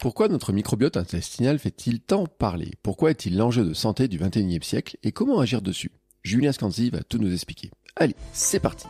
[0.00, 2.72] Pourquoi notre microbiote intestinal fait-il tant parler?
[2.82, 4.96] Pourquoi est-il l'enjeu de santé du 21e siècle?
[5.02, 5.90] Et comment agir dessus?
[6.22, 7.70] Julien Scanzi va tout nous expliquer.
[7.96, 8.86] Allez, c'est parti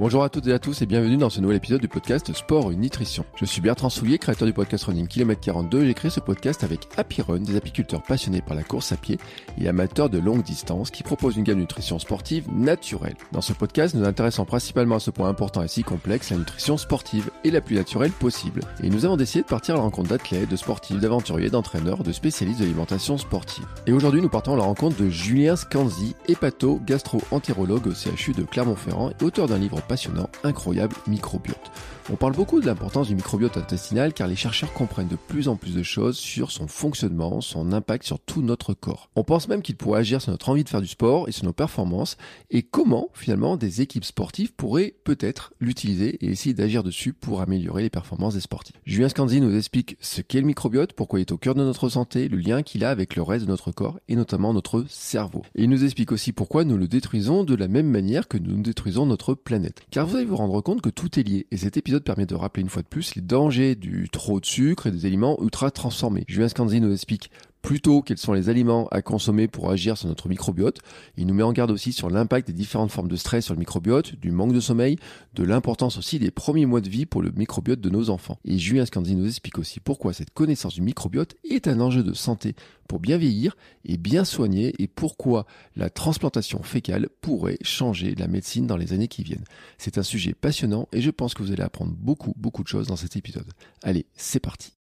[0.00, 2.72] Bonjour à toutes et à tous et bienvenue dans ce nouvel épisode du podcast Sport
[2.72, 3.26] et Nutrition.
[3.36, 6.88] Je suis Bertrand Soulier, créateur du podcast Running Kilomètre 42 j'ai créé ce podcast avec
[6.96, 9.18] Happy des apiculteurs passionnés par la course à pied
[9.60, 13.16] et amateurs de longue distance qui proposent une gamme de nutrition sportive naturelle.
[13.32, 16.38] Dans ce podcast, nous nous intéressons principalement à ce point important et si complexe, la
[16.38, 18.62] nutrition sportive et la plus naturelle possible.
[18.82, 22.12] Et nous avons décidé de partir à la rencontre d'athlètes, de sportifs, d'aventuriers, d'entraîneurs, de
[22.12, 23.66] spécialistes de l'alimentation sportive.
[23.86, 29.10] Et aujourd'hui, nous partons à la rencontre de Julien Scanzi, hépato-gastro-entérologue au CHU de Clermont-Ferrand
[29.10, 31.70] et auteur d'un livre passionnant, incroyable microbiote.
[32.10, 35.54] On parle beaucoup de l'importance du microbiote intestinal car les chercheurs comprennent de plus en
[35.54, 39.08] plus de choses sur son fonctionnement, son impact sur tout notre corps.
[39.14, 41.44] On pense même qu'il pourrait agir sur notre envie de faire du sport et sur
[41.44, 42.16] nos performances
[42.50, 47.82] et comment finalement des équipes sportives pourraient peut-être l'utiliser et essayer d'agir dessus pour améliorer
[47.82, 48.74] les performances des sportifs.
[48.84, 51.88] Julien Scanzi nous explique ce qu'est le microbiote, pourquoi il est au cœur de notre
[51.88, 55.42] santé, le lien qu'il a avec le reste de notre corps et notamment notre cerveau.
[55.54, 58.60] Et il nous explique aussi pourquoi nous le détruisons de la même manière que nous
[58.60, 59.82] détruisons notre planète.
[59.92, 62.34] Car vous allez vous rendre compte que tout est lié et cet épisode permet de
[62.34, 65.70] rappeler une fois de plus les dangers du trop de sucre et des aliments ultra
[65.70, 66.24] transformés.
[66.28, 67.30] Julien Scanzi nous explique
[67.62, 70.80] plutôt quels sont les aliments à consommer pour agir sur notre microbiote.
[71.16, 73.60] Il nous met en garde aussi sur l'impact des différentes formes de stress sur le
[73.60, 74.96] microbiote, du manque de sommeil,
[75.34, 78.38] de l'importance aussi des premiers mois de vie pour le microbiote de nos enfants.
[78.44, 82.12] Et Julien Scanzi nous explique aussi pourquoi cette connaissance du microbiote est un enjeu de
[82.12, 82.54] santé
[82.88, 85.46] pour bien vieillir et bien soigner et pourquoi
[85.76, 89.44] la transplantation fécale pourrait changer la médecine dans les années qui viennent.
[89.78, 92.88] C'est un sujet passionnant et je pense que vous allez apprendre beaucoup, beaucoup de choses
[92.88, 93.50] dans cet épisode.
[93.82, 94.81] Allez, c'est parti.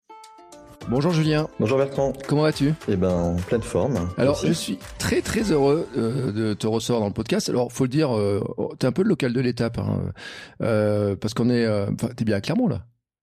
[0.90, 1.48] Bonjour Julien.
[1.60, 2.14] Bonjour Bertrand.
[2.28, 2.74] Comment vas-tu?
[2.88, 4.10] Eh ben, en pleine forme.
[4.18, 7.50] Alors, je suis très très heureux euh, de te recevoir dans le podcast.
[7.50, 8.42] Alors, faut le dire, euh,
[8.80, 10.02] t'es un peu le local de l'étape, hein,
[10.62, 12.82] euh, parce qu'on est, euh, enfin, t'es bien à Clermont là?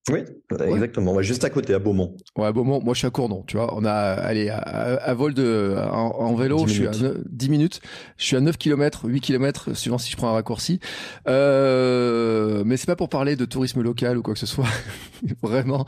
[0.09, 0.20] Oui,
[0.67, 1.20] exactement.
[1.20, 2.17] juste à côté, à Beaumont.
[2.37, 2.81] Ouais, à Beaumont.
[2.83, 3.45] Moi, je suis à Courdon.
[3.47, 7.81] Tu vois, on a, allez, à, vol de, en, vélo, je suis à 10 minutes.
[8.16, 10.81] Je suis à 9 km, 8 km, suivant si je prends un raccourci.
[11.28, 14.66] Euh, mais c'est pas pour parler de tourisme local ou quoi que ce soit.
[15.43, 15.84] Vraiment.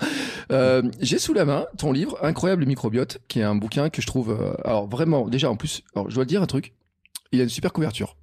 [0.53, 4.07] Euh, J'ai sous la main ton livre, Incroyable microbiote, qui est un bouquin que je
[4.07, 6.75] trouve, euh, alors vraiment, déjà, en plus, alors, je dois te dire un truc.
[7.33, 8.17] Il a une super couverture.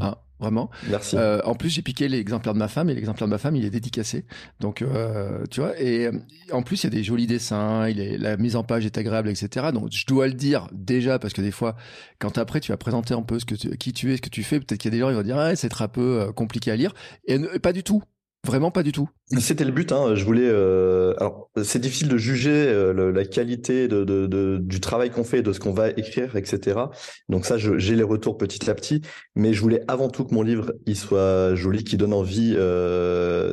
[0.00, 0.70] Hein, vraiment.
[0.88, 1.16] Merci.
[1.16, 3.64] Euh, en plus, j'ai piqué l'exemplaire de ma femme et l'exemplaire de ma femme, il
[3.64, 4.24] est dédicacé.
[4.58, 6.10] Donc, euh, tu vois, et
[6.52, 8.98] en plus, il y a des jolis dessins, il est, la mise en page est
[8.98, 9.66] agréable, etc.
[9.72, 11.76] Donc, je dois le dire déjà parce que des fois,
[12.18, 14.42] quand après tu vas présenter un peu ce que qui tu es, ce que tu
[14.42, 16.32] fais, peut-être qu'il y a des gens qui vont dire, ah, c'est un peu euh,
[16.32, 16.92] compliqué à lire.
[17.26, 18.02] Et pas du tout.
[18.46, 19.06] Vraiment pas du tout.
[19.38, 19.92] C'était le but.
[19.92, 20.14] Hein.
[20.14, 20.48] Je voulais.
[20.48, 21.12] Euh...
[21.18, 25.42] Alors, c'est difficile de juger euh, la qualité de, de, de du travail qu'on fait,
[25.42, 26.80] de ce qu'on va écrire, etc.
[27.28, 29.02] Donc ça, j'ai les retours petit à petit.
[29.36, 33.52] Mais je voulais avant tout que mon livre il soit joli, qui donne envie euh,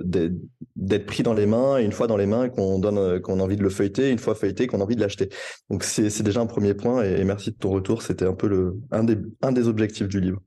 [0.78, 1.80] d'être pris dans les mains.
[1.80, 4.10] Une fois dans les mains, qu'on donne, qu'on a envie de le feuilleter.
[4.10, 5.28] Une fois feuilleté, qu'on a envie de l'acheter.
[5.70, 7.04] Donc c'est déjà un premier point.
[7.04, 8.04] Et, et merci de ton retour.
[8.04, 10.40] C'était un peu le un des un des objectifs du livre.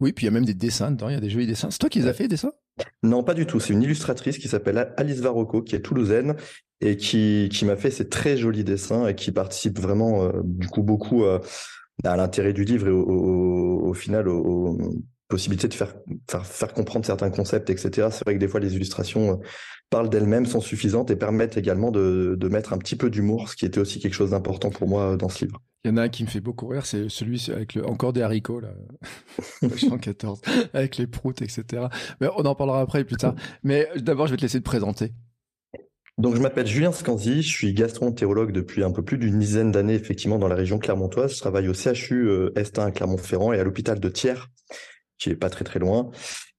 [0.00, 1.08] Oui, puis il y a même des dessins dedans.
[1.08, 1.70] Il y a des jolis dessins.
[1.70, 2.52] C'est toi qui les as fait, les dessins?
[3.02, 3.58] Non, pas du tout.
[3.58, 6.36] C'est une illustratrice qui s'appelle Alice Varocco, qui est toulousaine
[6.80, 10.68] et qui, qui m'a fait ces très jolis dessins et qui participe vraiment, euh, du
[10.68, 11.40] coup, beaucoup euh,
[12.04, 14.78] à l'intérêt du livre et au, au, final aux,
[15.26, 15.94] possibilités de faire,
[16.30, 18.08] faire, faire, comprendre certains concepts, etc.
[18.12, 19.36] C'est vrai que des fois, les illustrations euh,
[19.90, 23.56] parlent d'elles-mêmes, sont suffisantes et permettent également de, de mettre un petit peu d'humour, ce
[23.56, 25.60] qui était aussi quelque chose d'important pour moi dans ce livre.
[25.84, 28.12] Il y en a un qui me fait beaucoup rire, c'est celui avec le, encore
[28.12, 28.70] des haricots, là.
[29.76, 30.40] 114,
[30.72, 31.86] avec les proutes, etc.
[32.20, 33.34] Mais on en parlera après, plus tard.
[33.62, 35.12] Mais d'abord, je vais te laisser te présenter.
[36.18, 39.94] Donc, je m'appelle Julien Scanzi, je suis gastro-entérologue depuis un peu plus d'une dizaine d'années,
[39.94, 41.34] effectivement, dans la région clermontoise.
[41.34, 44.48] Je travaille au CHU euh, Est1 à Clermont-Ferrand et à l'hôpital de Thiers,
[45.16, 46.10] qui est pas très très loin.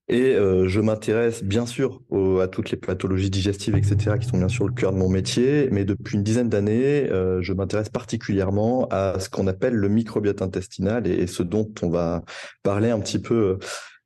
[0.09, 2.01] Et euh, je m'intéresse bien sûr
[2.41, 5.69] à toutes les pathologies digestives, etc., qui sont bien sûr le cœur de mon métier.
[5.71, 10.41] Mais depuis une dizaine d'années, euh, je m'intéresse particulièrement à ce qu'on appelle le microbiote
[10.41, 12.23] intestinal et, ce dont on va
[12.63, 13.57] parler un petit peu euh,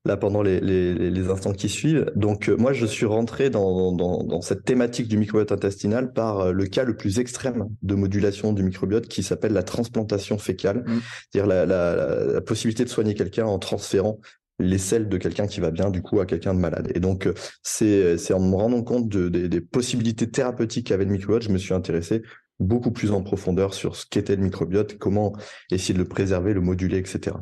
[0.04, 2.12] là pendant les, les, les instants qui suivent.
[2.18, 6.66] Donc moi, je suis rentré dans, dans, dans, cette thématique du microbiote intestinal par le
[6.66, 11.00] cas le plus extrême de modulation du microbiote qui s'appelle la transplantation fécale, mmh.
[11.32, 14.20] c'est-à-dire la, la, la, possibilité de soigner quelqu'un en transférant
[14.60, 16.92] les selles de quelqu'un qui va bien du coup à quelqu'un de malade.
[16.96, 17.34] Et donc euh,
[17.64, 21.74] c'est en me rendant compte de, des possibilités thérapeutiques qu'avait le microbiote, je me suis
[21.74, 22.22] intéressé
[22.60, 25.34] beaucoup plus en profondeur sur ce qu'était le microbiote, comment
[25.72, 27.36] essayer de le préserver, le moduler, etc.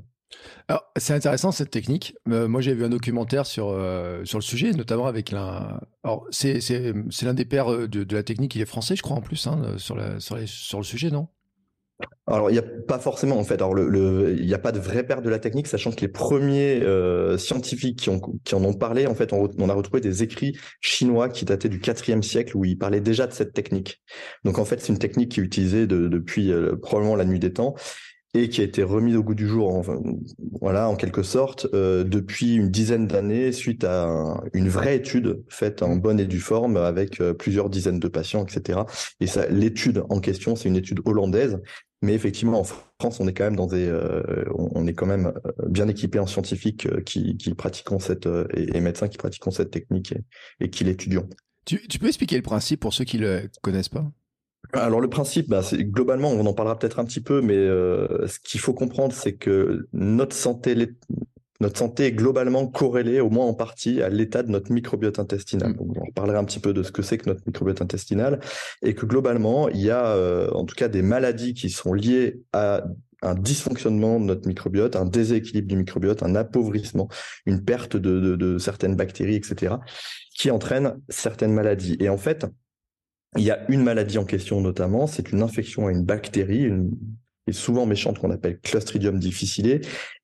[0.69, 2.15] Alors, c'est intéressant cette technique.
[2.29, 5.81] Euh, moi, j'ai vu un documentaire sur euh, sur le sujet, notamment avec l'un.
[6.03, 6.59] Alors, c'est
[7.21, 8.55] l'un des pères de, de, la technique.
[8.55, 11.11] Il est français, je crois en plus, hein, sur la sur, les, sur le sujet,
[11.11, 11.27] non?
[12.27, 15.03] Alors, il n'y a pas forcément, en fait, alors il n'y a pas de vraie
[15.03, 18.09] perte de la technique, sachant que les premiers euh, scientifiques
[18.45, 21.81] qui, en ont parlé, en fait, on, a retrouvé des écrits chinois qui dataient du
[21.85, 24.01] IVe siècle où ils parlaient déjà de cette technique.
[24.45, 27.39] Donc, en fait, c'est une technique qui est utilisée de, depuis euh, probablement la nuit
[27.39, 27.75] des temps
[28.33, 29.83] et qui a été remise au goût du jour,
[30.61, 35.83] voilà, en quelque sorte, euh, depuis une dizaine d'années, suite à une vraie étude faite
[35.83, 38.79] en bonne et due forme avec plusieurs dizaines de patients, etc.
[39.19, 41.59] Et l'étude en question, c'est une étude hollandaise,
[42.01, 45.33] mais effectivement, en France, on est quand même dans des, euh, on est quand même
[45.67, 50.65] bien équipé en scientifiques qui, qui pratiquons cette et, médecins qui pratiquons cette technique et,
[50.65, 51.27] et qui l'étudions.
[51.65, 54.11] Tu, tu peux expliquer le principe pour ceux qui le connaissent pas?
[54.73, 58.27] Alors le principe, bah, c'est globalement, on en parlera peut-être un petit peu, mais euh,
[58.27, 60.75] ce qu'il faut comprendre, c'est que notre santé,
[61.61, 65.75] notre santé est globalement corrélée, au moins en partie, à l'état de notre microbiote intestinal.
[65.75, 68.39] Donc, on parlera un petit peu de ce que c'est que notre microbiote intestinal,
[68.81, 72.41] et que globalement, il y a euh, en tout cas des maladies qui sont liées
[72.51, 72.83] à
[73.21, 77.07] un dysfonctionnement de notre microbiote, un déséquilibre du microbiote, un appauvrissement,
[77.45, 79.75] une perte de, de, de certaines bactéries, etc.,
[80.35, 81.95] qui entraînent certaines maladies.
[81.99, 82.47] Et en fait,
[83.37, 86.91] il y a une maladie en question notamment, c'est une infection à une bactérie, une,
[87.47, 89.81] et souvent méchante qu'on appelle Clostridium difficile.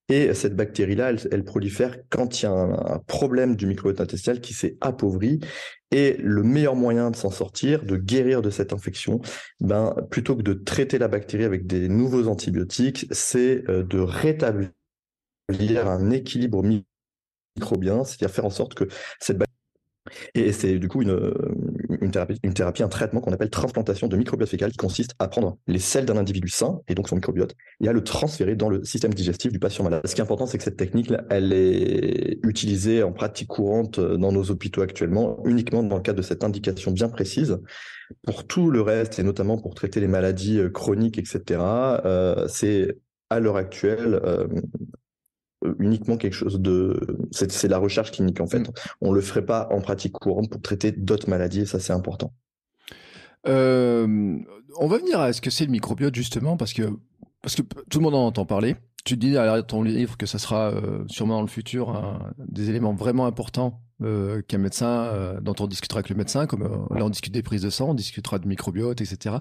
[0.09, 4.54] Et cette bactérie-là, elle, prolifère quand il y a un, problème du microbiote intestinal qui
[4.54, 5.42] s'est appauvri.
[5.92, 9.21] Et le meilleur moyen de s'en sortir, de guérir de cette infection,
[9.59, 14.71] ben, plutôt que de traiter la bactérie avec des nouveaux antibiotiques, c'est euh, de rétablir
[15.88, 16.63] un équilibre
[17.56, 18.86] microbien, c'est-à-dire faire en sorte que
[19.19, 19.57] cette bactérie
[20.36, 21.33] et c'est du coup une,
[22.01, 25.80] une, thérapie, un traitement qu'on appelle transplantation de microbiote fécal qui consiste à prendre les
[25.80, 29.13] selles d'un individu sain et donc son microbiote et à le transférer dans le système
[29.13, 30.01] digestif du patient malade.
[30.06, 34.31] Ce qui est important, c'est que cette technique, elle est utilisée en pratique courante dans
[34.31, 37.57] nos hôpitaux actuellement, uniquement dans le cadre de cette indication bien précise.
[38.25, 42.95] Pour tout le reste, et notamment pour traiter les maladies euh, chroniques, etc., euh, c'est
[43.30, 44.62] à l'heure actuelle euh, euh,
[45.80, 47.00] uniquement quelque chose de
[47.31, 48.59] c'est la recherche clinique en fait.
[48.59, 48.71] Mm.
[49.01, 52.33] on le ferait pas en pratique courante pour traiter d'autres maladies et ça c'est important.
[53.48, 54.38] Euh,
[54.80, 56.89] on va venir à ce que c'est le microbiote justement parce que
[57.42, 58.75] parce que tout le monde en entend parler.
[59.06, 62.33] Tu te dis à ton livre que ça sera euh, sûrement dans le futur un,
[62.39, 63.81] des éléments vraiment importants
[64.48, 67.71] qu'un médecin dont on discutera avec le médecin comme là on discute des prises de
[67.71, 69.38] sang on discutera de microbiote etc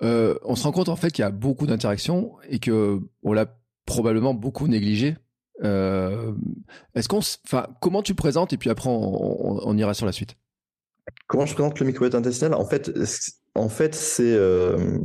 [0.00, 3.58] on se rend compte en fait qu'il y a beaucoup d'interactions et que on l'a
[3.84, 5.18] probablement beaucoup négligé
[5.62, 6.32] euh,
[6.94, 10.36] est-ce qu'on, enfin, comment tu présentes et puis après on, ira sur la suite.
[11.26, 12.54] Comment je présente le microbiote intestinal?
[12.54, 12.92] En fait,
[13.54, 14.98] en fait, c'est euh,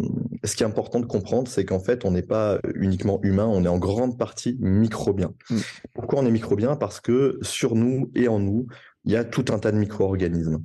[0.44, 3.64] ce qui est important de comprendre, c'est qu'en fait, on n'est pas uniquement humain, on
[3.64, 5.34] est en grande partie microbien.
[5.50, 5.58] Mm.
[5.94, 6.76] Pourquoi on est microbien?
[6.76, 8.68] Parce que sur nous et en nous,
[9.04, 10.64] il y a tout un tas de micro-organismes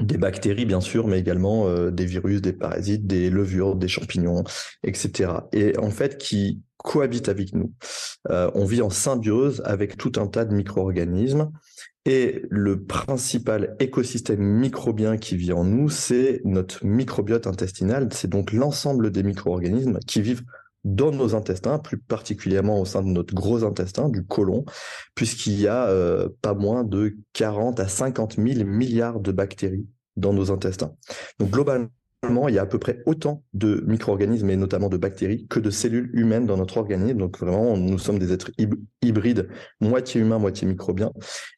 [0.00, 4.44] des bactéries bien sûr, mais également euh, des virus, des parasites, des levures, des champignons,
[4.82, 5.32] etc.
[5.52, 7.72] Et en fait, qui cohabitent avec nous.
[8.30, 11.50] Euh, on vit en symbiose avec tout un tas de micro-organismes.
[12.04, 18.08] Et le principal écosystème microbien qui vit en nous, c'est notre microbiote intestinal.
[18.12, 20.44] C'est donc l'ensemble des micro-organismes qui vivent
[20.86, 24.64] dans nos intestins, plus particulièrement au sein de notre gros intestin, du côlon,
[25.16, 30.32] puisqu'il y a euh, pas moins de 40 à 50 000 milliards de bactéries dans
[30.32, 30.94] nos intestins.
[31.40, 31.90] Donc globalement,
[32.48, 35.70] il y a à peu près autant de micro-organismes et notamment de bactéries que de
[35.70, 37.18] cellules humaines dans notre organisme.
[37.18, 38.52] Donc vraiment, nous sommes des êtres
[39.02, 39.48] hybrides,
[39.80, 41.12] moitié humains, moitié microbiens.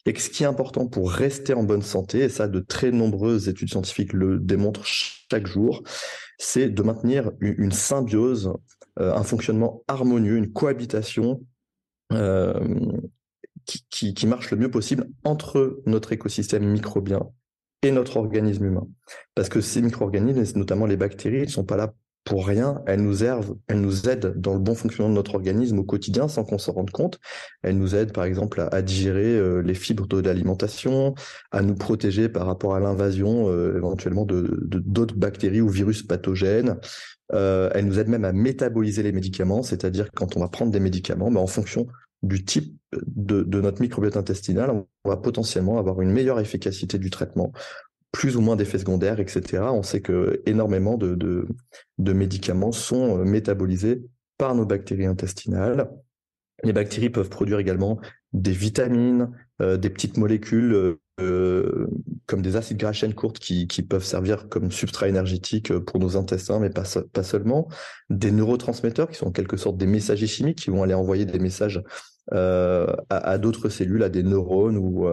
[0.07, 3.49] Et ce qui est important pour rester en bonne santé, et ça de très nombreuses
[3.49, 5.83] études scientifiques le démontrent chaque jour,
[6.39, 8.53] c'est de maintenir une symbiose,
[8.99, 11.41] un fonctionnement harmonieux, une cohabitation
[12.13, 12.61] euh,
[13.91, 17.29] qui, qui marche le mieux possible entre notre écosystème microbien
[17.83, 18.89] et notre organisme humain.
[19.35, 22.83] Parce que ces micro-organismes, notamment les bactéries, ne sont pas là pour rien.
[22.87, 26.29] Elles nous servent, elles nous aident dans le bon fonctionnement de notre organisme au quotidien
[26.29, 27.19] sans qu'on s'en rende compte.
[27.63, 31.15] Elles nous aident, par exemple, à, digérer euh, les fibres de l'alimentation,
[31.53, 36.77] à nous protéger par rapport à l'invasion euh, éventuellement de d'autres bactéries ou virus pathogènes.
[37.33, 40.81] Euh, elles nous aident même à métaboliser les médicaments, c'est-à-dire quand on va prendre des
[40.81, 41.87] médicaments, mais en fonction
[42.23, 47.53] du type de, notre microbiote intestinal, on va potentiellement avoir une meilleure efficacité du traitement,
[48.13, 49.63] plus ou moins d'effets secondaires, etc.
[49.73, 51.47] On sait que énormément de,
[51.99, 54.03] médicaments sont euh, métabolisés
[54.39, 55.91] par nos bactéries intestinales.
[56.65, 58.01] Les bactéries peuvent produire également
[58.33, 59.31] des vitamines,
[59.61, 61.87] euh, des petites molécules euh,
[62.27, 66.61] comme des acides gras à qui, qui, peuvent servir comme substrat énergétique pour nos intestins,
[66.61, 67.69] mais pas, pas seulement.
[68.11, 71.39] Des neurotransmetteurs qui sont en quelque sorte des messagers chimiques qui vont aller envoyer des
[71.39, 71.83] messages
[72.31, 75.07] à, d'autres cellules, à des neurones ou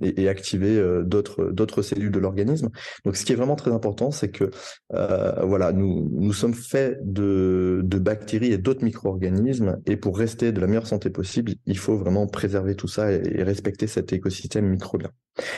[0.00, 2.68] et, activer d'autres d'autres cellules de l'organisme.
[3.04, 4.50] Donc, ce qui est vraiment très important, c'est que
[4.90, 10.60] voilà, nous nous sommes faits de de bactéries et d'autres micro-organismes, et pour rester de
[10.60, 15.10] la meilleure santé possible, il faut vraiment préserver tout ça et, respecter cet écosystème microbien.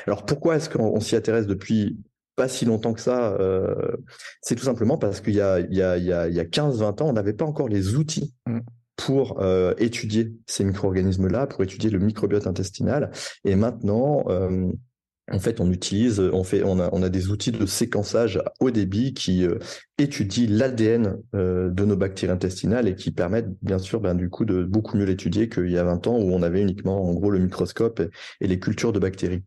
[0.07, 1.99] Alors, pourquoi est-ce qu'on s'y intéresse depuis
[2.37, 3.97] pas si longtemps que ça, euh,
[4.41, 6.41] c'est tout simplement parce qu'il y a, il y a, il y a, il y
[6.41, 8.61] a 15-20 ans, on n'avait pas encore les outils mm.
[9.01, 13.11] Pour euh, étudier ces micro-organismes-là, pour étudier le microbiote intestinal.
[13.47, 14.71] Et maintenant, euh,
[15.33, 19.47] en fait, on utilise, on fait, on a, des outils de séquençage haut débit qui
[19.97, 24.65] étudient l'ADN de nos bactéries intestinales et qui permettent, bien sûr, ben, du coup, de
[24.65, 27.39] beaucoup mieux l'étudier qu'il y a 20 ans où on avait uniquement, en gros, le
[27.39, 28.03] microscope
[28.41, 29.45] et les cultures de bactéries.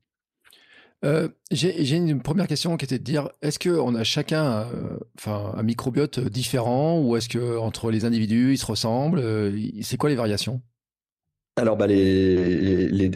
[1.04, 5.54] Euh, j'ai une première question qui était de dire est-ce qu'on a chacun euh, enfin,
[5.56, 10.10] un microbiote différent ou est-ce que entre les individus ils se ressemblent euh, C'est quoi
[10.10, 10.62] les variations?
[11.56, 13.12] Alors, bah, les, les,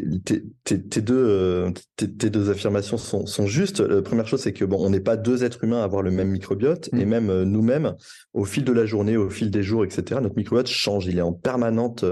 [0.64, 3.80] tes, deux, euh, tes, deux affirmations sont, sont justes.
[3.80, 6.12] La première chose, c'est que bon, on n'est pas deux êtres humains à avoir le
[6.12, 7.10] même microbiote, et mm.
[7.10, 7.96] même euh, nous-mêmes,
[8.34, 11.08] au fil de la journée, au fil des jours, etc., notre microbiote change.
[11.08, 12.06] Il est en permanente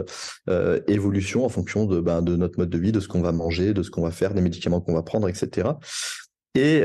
[0.50, 3.32] euh, évolution en fonction de, ben, de notre mode de vie, de ce qu'on va
[3.32, 5.70] manger, de ce qu'on va faire, des médicaments qu'on va prendre, etc.
[6.56, 6.84] Et,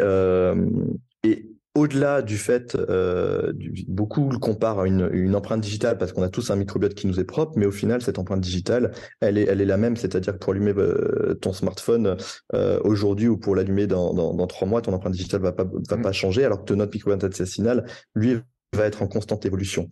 [1.22, 3.52] et au-delà du fait, euh,
[3.86, 7.20] beaucoup le comparent à une, empreinte digitale parce qu'on a tous un microbiote qui nous
[7.20, 9.96] est propre, mais au final, cette empreinte digitale, elle est, elle est la même.
[9.96, 12.16] C'est-à-dire que pour allumer euh, ton smartphone
[12.54, 16.02] euh, aujourd'hui ou pour l'allumer dans, trois mois, ton empreinte digitale va pas, va mmh.
[16.02, 18.38] pas changer, alors que notre microbiote intestinal, lui,
[18.76, 19.90] va être en constante évolution.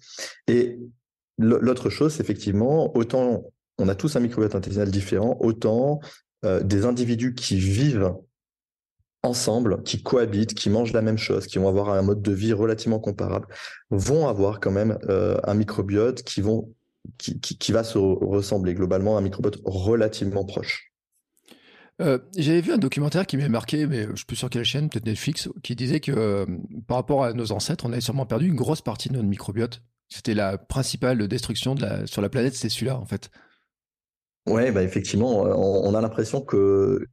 [0.49, 0.78] Et
[1.38, 3.44] l'autre chose, c'est effectivement, autant
[3.80, 6.00] on a tous un microbiote intestinal différent, autant
[6.44, 8.12] des individus qui vivent
[9.23, 12.53] ensemble, qui cohabitent, qui mangent la même chose, qui vont avoir un mode de vie
[12.53, 13.47] relativement comparable,
[13.91, 16.73] vont avoir quand même euh, un microbiote qui, vont,
[17.19, 20.93] qui, qui, va se ressembler globalement à un microbiote relativement proche.
[22.01, 24.89] Euh, j'avais vu un documentaire qui m'est marqué, mais je suis plus sûr quelle chaîne,
[24.89, 26.47] peut-être Netflix, qui disait que euh,
[26.87, 29.83] par rapport à nos ancêtres, on avait sûrement perdu une grosse partie de notre microbiote.
[30.09, 33.31] C'était la principale destruction de la, sur la planète, c'est celui-là en fait.
[34.47, 37.07] Ouais, bah effectivement, on, a l'impression que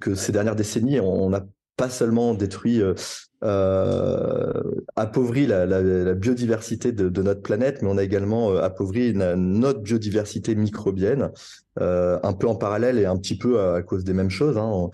[0.00, 1.46] que ces dernières décennies, on a
[1.78, 2.92] pas seulement détruit, euh,
[3.44, 4.52] euh,
[4.96, 5.64] appauvri la,
[6.14, 11.30] biodiversité de, notre planète, mais on a également euh, appauvri notre biodiversité microbienne,
[11.80, 14.58] un peu en parallèle et un petit peu à, cause des mêmes choses.
[14.58, 14.90] Hein.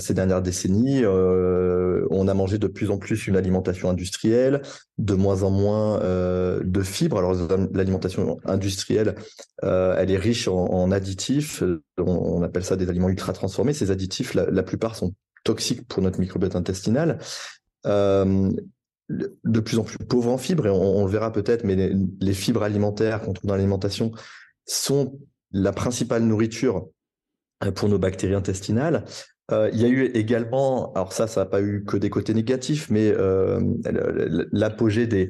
[0.00, 4.62] ces dernières décennies, on a mangé de plus en plus une alimentation industrielle,
[4.98, 7.18] de moins en moins de fibres.
[7.18, 7.36] Alors
[7.72, 9.14] l'alimentation industrielle,
[9.62, 11.62] elle est riche en, additifs.
[11.96, 13.72] On, appelle ça des aliments ultra transformés.
[13.72, 17.18] Ces additifs, la plupart sont toxiques pour notre microbiote intestinal.
[17.86, 18.50] Euh,
[19.08, 22.62] de plus en plus pauvres en fibres, et on, le verra peut-être, mais les, fibres
[22.62, 24.12] alimentaires qu'on trouve dans l'alimentation
[24.64, 25.18] sont
[25.50, 26.88] la principale nourriture
[27.62, 29.04] euh, pour nos bactéries intestinales.
[29.50, 32.32] Euh, il y a eu également, alors ça, ça n'a pas eu que des côtés
[32.32, 33.12] négatifs, mais
[34.52, 35.28] l'apogée des,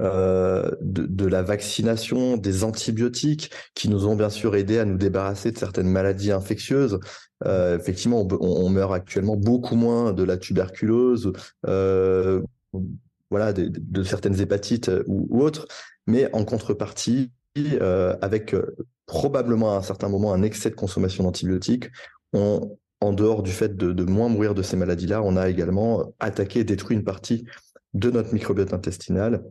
[0.00, 5.50] euh, de, la vaccination, des antibiotiques qui nous ont bien sûr aidé à nous débarrasser
[5.50, 7.00] de certaines maladies infectieuses.
[7.46, 11.32] Euh, effectivement, on, meurt actuellement beaucoup moins de la tuberculose,
[11.66, 12.42] euh,
[13.30, 15.66] voilà, de, certaines hépatites ou, autres,
[16.06, 17.30] mais en contrepartie,
[18.22, 18.54] avec
[19.06, 21.90] probablement à un certain moment un excès de consommation d'antibiotiques,
[22.34, 26.60] en dehors du fait de, de moins mourir de ces maladies-là, on a également attaqué
[26.60, 27.44] et détruit une partie
[27.94, 29.42] de notre microbiote intestinal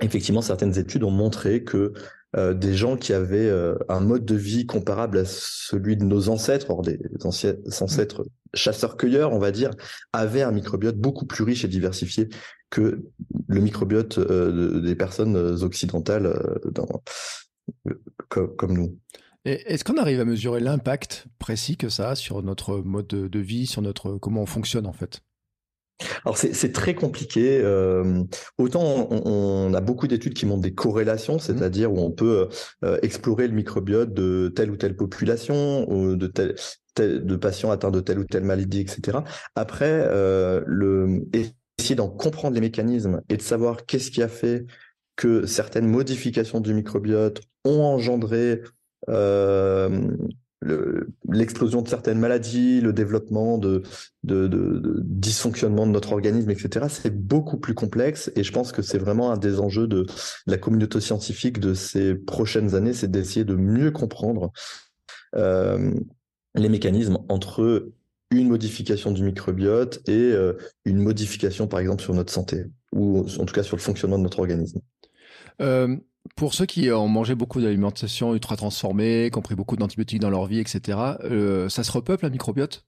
[0.00, 1.92] effectivement, certaines études ont montré que
[2.36, 6.28] euh, des gens qui avaient euh, un mode de vie comparable à celui de nos
[6.28, 9.70] ancêtres, or des ancêtres chasseurs-cueilleurs, on va dire,
[10.12, 12.28] avaient un microbiote beaucoup plus riche et diversifié
[12.70, 13.02] que
[13.48, 16.32] le microbiote euh, des personnes occidentales
[18.28, 18.96] comme, nous.
[19.44, 23.66] Est-ce qu'on arrive à mesurer l'impact précis que ça a sur notre mode de vie,
[23.66, 25.20] sur notre comment on fonctionne en fait?
[26.24, 27.60] Alors c'est très compliqué.
[27.62, 28.24] Euh,
[28.58, 31.40] autant on, a beaucoup d'études qui montrent des corrélations, mmh.
[31.40, 32.48] c'est-à-dire où on peut
[32.84, 36.54] euh, explorer le microbiote de telle ou telle population, ou de tel,
[36.96, 39.18] de patients atteints de telle ou telle maladie, etc.
[39.54, 41.26] Après, euh, le,
[41.78, 44.66] essayer d'en comprendre les mécanismes et de savoir qu'est-ce qui a fait
[45.16, 48.62] que certaines modifications du microbiote ont engendré
[50.62, 53.82] l'explosion de certaines maladies, le développement de,
[54.24, 56.86] de, de, dysfonctionnement de notre organisme, etc.
[56.90, 60.06] C'est beaucoup plus complexe et je pense que c'est vraiment un des enjeux de,
[60.46, 64.52] la communauté scientifique de ces prochaines années, c'est d'essayer de mieux comprendre
[65.34, 65.94] euh,
[66.54, 67.90] les mécanismes entre
[68.30, 73.44] une modification du microbiote et euh, une modification, par exemple, sur notre santé ou en
[73.44, 74.80] tout cas sur le fonctionnement de notre organisme.
[76.36, 80.30] Pour ceux qui ont mangé beaucoup d'alimentation ultra transformée, qui ont pris beaucoup d'antibiotiques dans
[80.30, 80.98] leur vie, etc.,
[81.68, 82.84] ça se repeuple un microbiote?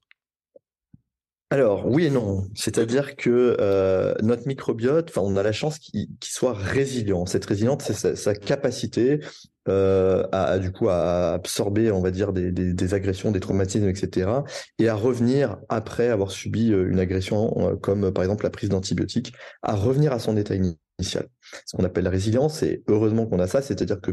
[1.53, 6.55] Alors oui et non, c'est-à-dire que euh, notre microbiote, on a la chance qu'il soit
[6.55, 7.27] résilient.
[7.27, 9.21] Cette résilience, c'est sa, capacité
[9.69, 14.31] euh, à, du coup à absorber, on va dire, des, des, agressions, des traumatismes, etc.,
[14.79, 19.35] et à revenir après avoir subi euh, une agression comme par exemple la prise d'antibiotiques,
[19.61, 20.82] à revenir à son état initial.
[21.03, 24.11] Ce qu'on appelle la résilience, et heureusement qu'on a ça, c'est-à-dire que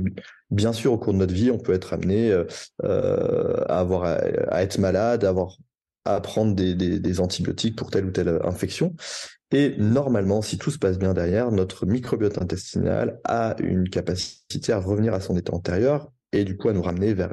[0.52, 2.34] bien sûr au cours de notre vie, on peut être amené
[2.84, 5.26] à avoir à être malade,
[6.06, 8.96] à prendre des, antibiotiques pour telle ou telle infection.
[9.52, 14.80] Et normalement, si tout se passe bien derrière, notre microbiote intestinal a une capacité à
[14.80, 17.32] revenir à son état antérieur et du coup à nous ramener vers,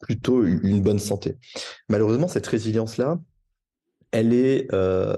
[0.00, 1.36] plutôt une bonne santé.
[1.88, 3.20] Malheureusement, cette résilience-là,
[4.10, 5.16] elle est euh,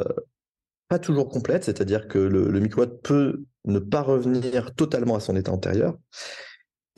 [0.89, 5.37] pas toujours complète, c'est-à-dire que le, le microbiote peut ne pas revenir totalement à son
[5.37, 5.97] état antérieur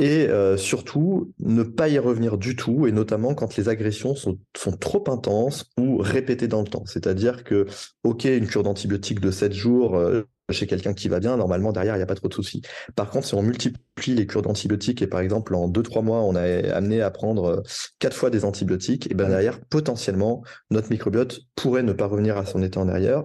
[0.00, 4.38] et euh, surtout ne pas y revenir du tout, et notamment quand les agressions sont,
[4.56, 6.84] sont trop intenses ou répétées dans le temps.
[6.86, 7.66] C'est-à-dire que,
[8.02, 11.96] ok, une cure d'antibiotiques de 7 jours euh, chez quelqu'un qui va bien, normalement derrière,
[11.96, 12.62] il n'y a pas trop de soucis.
[12.96, 16.34] Par contre, si on multiplie les cures d'antibiotiques et par exemple en 2-3 mois, on
[16.34, 17.62] est amené à prendre
[17.98, 22.38] 4 euh, fois des antibiotiques, et ben derrière, potentiellement, notre microbiote pourrait ne pas revenir
[22.38, 23.24] à son état arrière,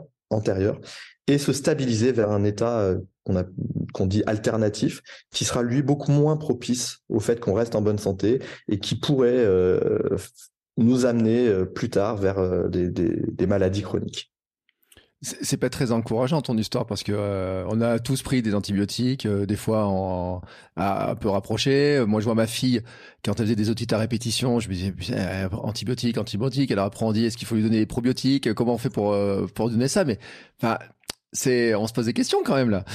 [1.27, 2.99] et se stabiliser vers un état euh,
[3.93, 5.01] qu'on dit alternatif,
[5.31, 8.39] qui sera lui beaucoup moins propice au fait qu'on reste en bonne santé
[8.69, 10.17] et qui pourrait euh,
[10.77, 14.31] nous amener euh, plus tard vers des maladies chroniques.
[15.25, 19.55] C'est pas très encourageant ton histoire parce que on a tous pris des antibiotiques, des
[19.55, 20.41] fois en,
[20.75, 22.03] un peu rapproché.
[22.07, 22.81] Moi, je vois ma fille
[23.23, 24.93] quand elle faisait des otites à répétition, je me disais
[25.51, 26.69] antibiotiques, antibiotiques.
[26.69, 28.53] Elle a appris est-ce qu'il faut lui donner des probiotiques?
[28.53, 29.15] Comment on fait pour
[29.55, 30.05] pour donner ça?
[30.05, 30.19] Mais
[30.63, 32.85] on se pose des questions quand même là.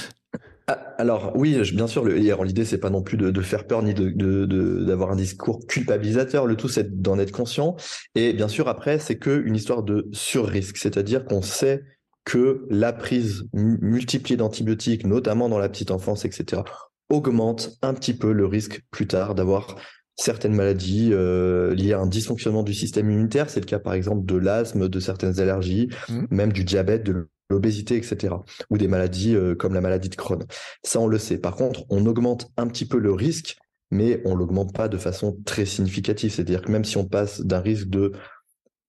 [0.67, 4.85] Ah, alors oui, bien sûr, l'idée c'est pas non plus de, faire peur ni de,
[4.85, 6.47] d'avoir un discours culpabilisateur.
[6.47, 7.77] Le tout c'est d'en être conscient.
[8.15, 11.83] Et bien sûr après c'est que une histoire de sur-risque, c'est-à-dire qu'on sait
[12.25, 16.63] que la prise multipliée d'antibiotiques, notamment dans la petite enfance, etc.,
[17.09, 19.77] augmente un petit peu le risque plus tard d'avoir
[20.17, 23.51] certaines maladies euh, liées à un dysfonctionnement du système immunitaire.
[23.51, 26.25] C'est le cas par exemple de l'asthme, de certaines allergies, mmh.
[26.31, 28.35] même du diabète, de l'obésité, etc.
[28.71, 30.45] Ou des maladies euh, comme la maladie de Crohn.
[30.85, 31.39] Ça, on le sait.
[31.39, 33.57] Par contre, on augmente un petit peu le risque,
[33.91, 36.33] mais on l'augmente pas de façon très significative.
[36.33, 38.13] C'est-à-dire que même si on passe d'un risque de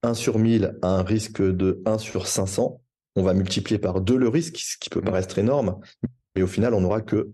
[0.04, 2.81] 1 sur 1000 à un risque de 1 sur 500,
[3.16, 5.80] on va multiplier par 2 le risque, ce qui peut paraître énorme,
[6.36, 7.32] mais au final, on n'aura que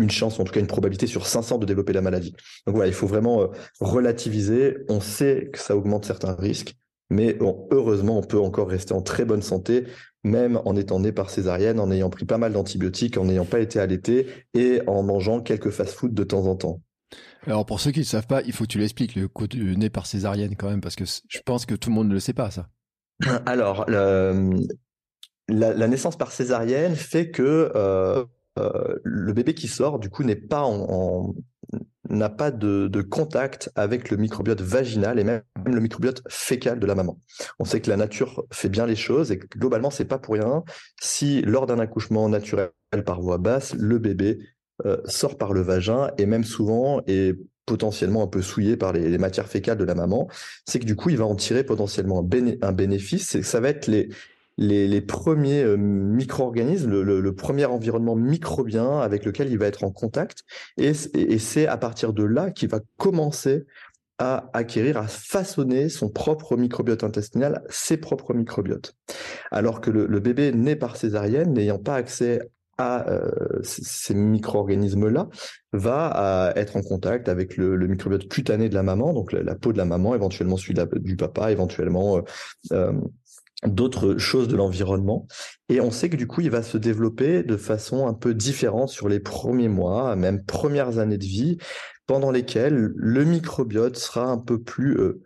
[0.00, 2.34] une chance, en tout cas une probabilité sur 500 de développer la maladie.
[2.66, 3.46] Donc voilà, il faut vraiment euh,
[3.80, 4.78] relativiser.
[4.88, 6.74] On sait que ça augmente certains risques,
[7.10, 7.38] mais
[7.70, 9.86] heureusement, on peut encore rester en très bonne santé
[10.24, 13.60] même en étant né par césarienne, en ayant pris pas mal d'antibiotiques, en n'ayant pas
[13.60, 16.80] été allaité et en mangeant quelques fast-food de temps en temps.
[17.46, 19.74] Alors pour ceux qui ne savent pas, il faut que tu l'expliques, le coup de
[19.74, 22.20] né par césarienne quand même, parce que je pense que tout le monde ne le
[22.20, 22.68] sait pas, ça.
[23.46, 24.32] Alors, la,
[25.88, 27.70] naissance par césarienne fait que
[28.56, 35.24] le bébé qui sort, du coup, n'a pas de, contact avec le microbiote vaginal et
[35.24, 37.18] même le microbiote fécal de la maman.
[37.58, 40.34] On sait que la nature fait bien les choses et que globalement c'est pas pour
[40.34, 40.62] rien
[41.00, 42.70] si lors d'un accouchement naturel
[43.04, 44.38] par voie basse, le bébé
[45.06, 49.48] sort par le vagin et même souvent est potentiellement un peu souillé par les, matières
[49.48, 50.28] fécales de la maman,
[50.66, 53.34] c'est que du coup il va en tirer potentiellement un, bénéfice.
[53.34, 53.86] Et ça va être
[54.56, 60.44] les, premiers euh, micro-organismes, le, premier environnement microbien avec lequel il va être en contact.
[60.76, 63.64] Et, c'est à partir de là qu'il va commencer
[64.18, 68.94] à acquérir, à façonner son propre microbiote intestinal, ses propres microbiotes.
[69.50, 72.40] Alors que le, bébé né par césarienne, n'ayant pas accès
[72.78, 73.30] à euh,
[73.62, 75.28] ces micro-organismes-là,
[75.72, 79.78] va être en contact avec le, microbiote cutané de la maman, donc la, peau de
[79.78, 82.22] la maman, éventuellement celui du papa, éventuellement
[82.72, 82.92] euh,
[83.66, 85.26] d'autres choses de l'environnement.
[85.68, 88.88] Et on sait que du coup, il va se développer de façon un peu différente
[88.88, 91.58] sur les premiers mois, même premières années de vie,
[92.06, 95.22] pendant lesquelles le microbiote sera un peu plus euh,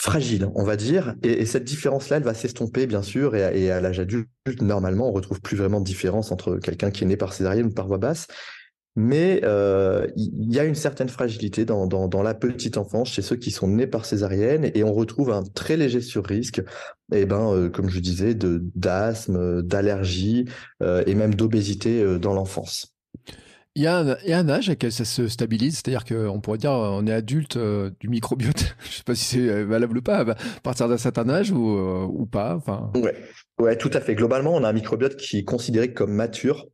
[0.00, 1.14] fragile, on va dire.
[1.22, 4.28] Et, cette différence-là, elle va s'estomper, bien sûr, et, et à l'âge adulte,
[4.60, 7.72] normalement, on retrouve plus vraiment de différence entre quelqu'un qui est né par césarienne ou
[7.72, 8.28] par voie basse
[8.98, 13.36] mais euh, il y a une certaine fragilité dans, dans, la petite enfance chez ceux
[13.36, 16.58] qui sont nés par césarienne et on retrouve un très léger surrisque,
[17.12, 20.46] et eh ben, euh, comme je disais, d'asthme, d'allergie
[20.82, 22.97] euh, et même d'obésité dans l'enfance.
[23.78, 23.96] Il y, a
[24.38, 28.08] un, âge à quel ça se stabilise, c'est-à-dire qu'on pourrait dire on est adulte du
[28.08, 31.78] microbiote, je sais pas si c'est valable ou pas, à partir d'un certain âge ou,
[31.78, 32.56] ou pas.
[32.56, 32.90] Enfin...
[32.96, 33.14] Ouais.
[33.60, 34.16] ouais, tout à fait.
[34.16, 36.66] Globalement, on a un microbiote qui est considéré comme mature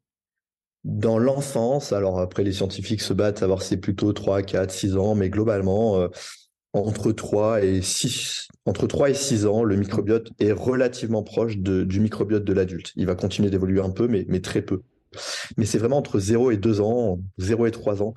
[0.85, 4.97] dans l'enfance, alors après les scientifiques se battent, savoir si c'est plutôt 3, 4, 6
[4.97, 6.09] ans, mais globalement, euh,
[6.75, 12.01] entre 3 et 6, entre 3 et 6 ans, le microbiote est relativement proche du
[12.01, 12.93] microbiote de l'adulte.
[12.97, 14.83] Il va continuer d'évoluer un peu, mais, mais très peu.
[15.57, 18.15] Mais c'est vraiment entre 0 et 2 ans, 0 et 3 ans,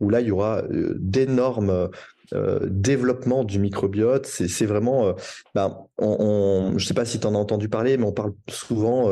[0.00, 1.90] où là, il y aura euh, d'énormes
[2.32, 4.26] euh, développements du microbiote.
[4.26, 5.12] C'est vraiment, euh,
[5.54, 8.32] ben, on, je ne sais pas si tu en as entendu parler, mais on parle
[8.48, 9.08] souvent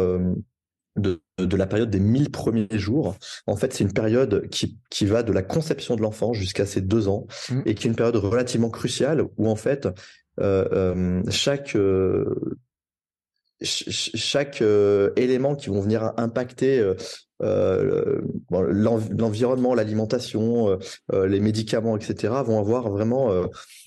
[0.97, 3.17] de, de, la période des 1000 premiers jours.
[3.47, 6.81] En fait, c'est une période qui, qui va de la conception de l'enfant jusqu'à ses
[6.81, 7.61] deux ans mmh.
[7.67, 9.89] et qui est une période relativement cruciale où en fait
[11.31, 11.77] chaque
[13.63, 14.63] chaque
[15.17, 16.95] élément qui vont venir impacter
[17.43, 20.77] euh, l'environnement, l'alimentation, euh,
[21.13, 23.31] euh, les médicaments, etc., vont avoir vraiment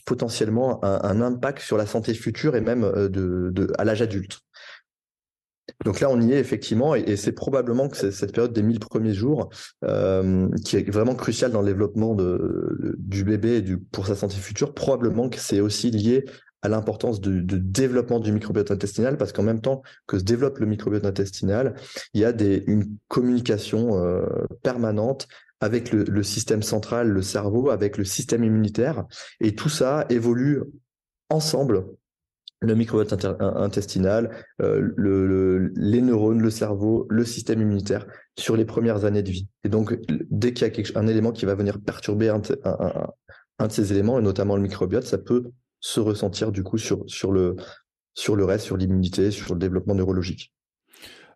[0.06, 4.40] potentiellement un, impact sur la santé future et même de, à l'âge adulte.
[5.86, 9.14] Donc là, on y est effectivement, et, c'est probablement que cette période des 1000 premiers
[9.14, 9.50] jours
[10.66, 12.16] qui est vraiment cruciale dans le développement
[12.98, 14.74] du bébé et du, pour sa santé future.
[14.74, 16.26] Probablement que c'est aussi lié
[16.62, 20.66] à l'importance de, développement du microbiote intestinal parce qu'en même temps que se développe le
[20.66, 21.76] microbiote intestinal,
[22.14, 22.32] il y a
[22.68, 24.26] une communication euh,
[24.62, 25.28] permanente
[25.62, 29.06] avec le, système central, le cerveau, avec le système immunitaire,
[29.42, 30.62] et tout ça évolue
[31.30, 31.86] ensemble.
[32.62, 38.06] Le microbiote intestinal, euh, le, les neurones, le cerveau, le système immunitaire
[38.38, 39.48] sur les premières années de vie.
[39.64, 39.98] Et donc,
[40.30, 44.22] dès qu'il y a un élément qui va venir perturber un de ces éléments, et
[44.22, 47.56] notamment le microbiote, ça peut se ressentir du coup sur, sur, le,
[48.14, 50.54] sur le reste, sur l'immunité, sur le développement neurologique.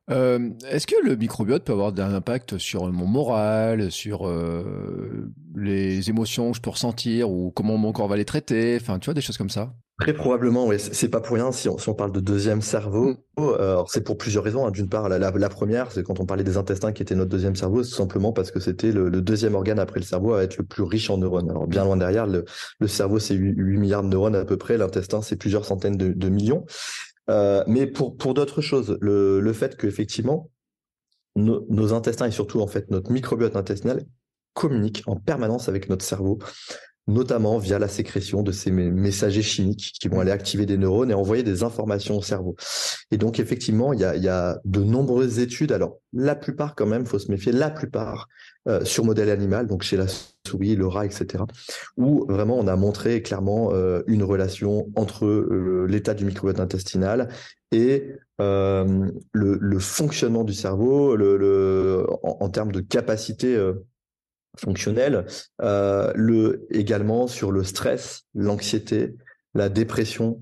[0.09, 6.09] Euh, est-ce que le microbiote peut avoir un impact sur mon moral, sur euh, les
[6.09, 8.77] émotions que je peux ressentir ou comment mon corps va les traiter?
[8.79, 10.77] Enfin, tu vois, des choses comme ça Très probablement, oui.
[10.79, 13.11] C'est pas pour rien si on, si on parle de deuxième cerveau.
[13.11, 13.17] Mm.
[13.39, 14.65] Euh, c'est pour plusieurs raisons.
[14.65, 14.71] Hein.
[14.71, 17.55] D'une part, la, la, première, c'est quand on parlait des intestins qui étaient notre deuxième
[17.55, 20.57] cerveau, c'est simplement parce que c'était le, le, deuxième organe après le cerveau à être
[20.57, 21.49] le plus riche en neurones.
[21.49, 22.43] Alors bien loin derrière, le,
[22.79, 26.11] le cerveau c'est 8, milliards de neurones à peu près, l'intestin c'est plusieurs centaines de,
[26.11, 26.65] de millions.
[27.29, 30.49] Euh, mais pour pour d'autres choses, le, le fait qu'effectivement
[31.35, 34.03] nos, nos intestins et surtout en fait notre microbiote intestinal
[34.53, 36.39] communiquent en permanence avec notre cerveau
[37.07, 41.13] notamment via la sécrétion de ces messagers chimiques qui vont aller activer des neurones et
[41.13, 42.55] envoyer des informations au cerveau.
[43.11, 46.75] Et donc effectivement, il y a, il y a de nombreuses études, alors la plupart
[46.75, 48.27] quand même, faut se méfier, la plupart
[48.69, 50.05] euh, sur modèle animal, donc chez la
[50.47, 51.43] souris, le rat, etc.,
[51.97, 57.29] où vraiment on a montré clairement euh, une relation entre euh, l'état du microbiote intestinal
[57.71, 63.57] et le, le, fonctionnement du cerveau, le, le en, en, termes de capacité
[64.57, 65.25] fonctionnel,
[65.61, 69.15] euh, le également sur le stress, l'anxiété,
[69.53, 70.39] la dépression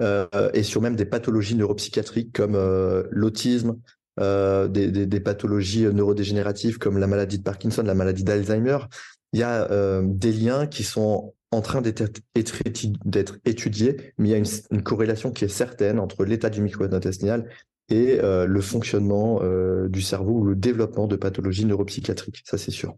[0.00, 3.76] euh, et sur même des pathologies neuropsychiatriques comme euh, l'autisme,
[4.20, 8.78] euh, des, des, des, pathologies neurodégénératives comme la maladie de Parkinson, la maladie d'Alzheimer.
[9.32, 14.34] Il y a euh, des liens qui sont en train d'être étudiés, mais il y
[14.34, 17.48] a une, une, corrélation qui est certaine entre l'état du microbiote intestinal
[17.88, 19.40] et euh, le fonctionnement
[19.88, 22.42] du cerveau ou le développement de pathologies neuropsychiatriques.
[22.44, 22.96] Ça, c'est sûr.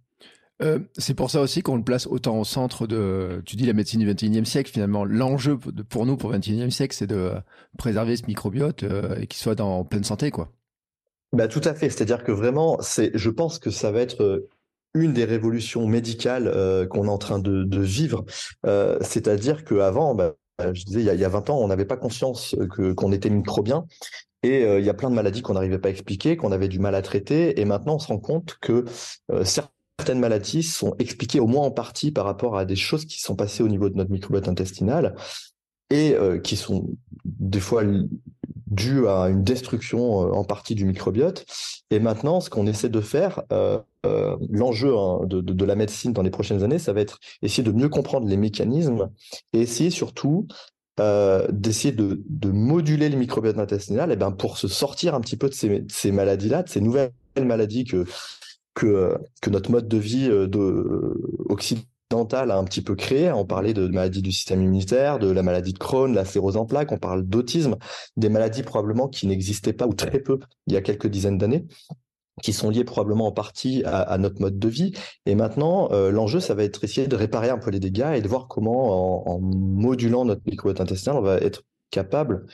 [0.63, 3.73] Euh, c'est pour ça aussi qu'on le place autant au centre de, tu dis la
[3.73, 7.33] médecine du 21e siècle, finalement, l'enjeu pour nous, pour le 21e siècle, c'est de
[7.77, 10.53] préserver ce microbiote euh, et qu'il soit dans pleine santé, quoi.
[11.33, 11.91] Bah, tout à fait.
[11.91, 14.49] C'est-à-dire que vraiment, c'est, je pense que ça va être euh,
[14.95, 16.45] une des révolutions médicales
[16.89, 18.25] qu'on est en train de, vivre.
[19.01, 20.37] c'est-à-dire qu'avant, bah,
[20.73, 22.55] je disais, il y, a, il y a 20 ans, on n'avait pas conscience
[22.97, 23.87] qu'on était microbien.
[24.45, 26.79] Et il y a plein de maladies qu'on n'arrivait pas à expliquer, qu'on avait du
[26.79, 27.61] mal à traiter.
[27.61, 28.85] Et maintenant, on se rend compte que
[29.43, 33.21] certains certaines maladies sont expliquées au moins en partie par rapport à des choses qui
[33.21, 35.15] sont passées au niveau de notre microbiote intestinal
[35.91, 36.89] et euh, qui sont
[37.25, 37.83] des fois
[38.67, 41.47] dues à une destruction euh, en partie du microbiote.
[41.91, 43.79] Et maintenant, ce qu'on essaie de faire, euh,
[44.51, 47.71] l'enjeu hein, de, de, la médecine dans les prochaines années, ça va être essayer de
[47.71, 49.11] mieux comprendre les mécanismes
[49.53, 50.49] et essayer surtout
[51.51, 55.49] d'essayer de, de, moduler le microbiote intestinal et ben pour se sortir un petit peu
[55.49, 58.07] de ces, ces maladies-là, de ces nouvelles maladies que
[58.75, 63.33] que, que notre mode de vie euh, de, occidental a un petit peu créé.
[63.33, 66.67] On parlait de maladies du système immunitaire, de la maladie de Crohn, la sclérose en
[66.67, 67.77] plaques, on parle d'autisme,
[68.17, 71.67] des maladies probablement qui n'existaient pas ou très peu il y a quelques dizaines d'années
[72.43, 74.93] qui sont liées probablement en partie à, notre mode de vie.
[75.27, 78.23] Et maintenant, euh, l'enjeu, ça va être essayer de réparer un peu les dégâts et
[78.23, 82.47] de voir comment, en, modulant notre microbiote intestinal, on va être capable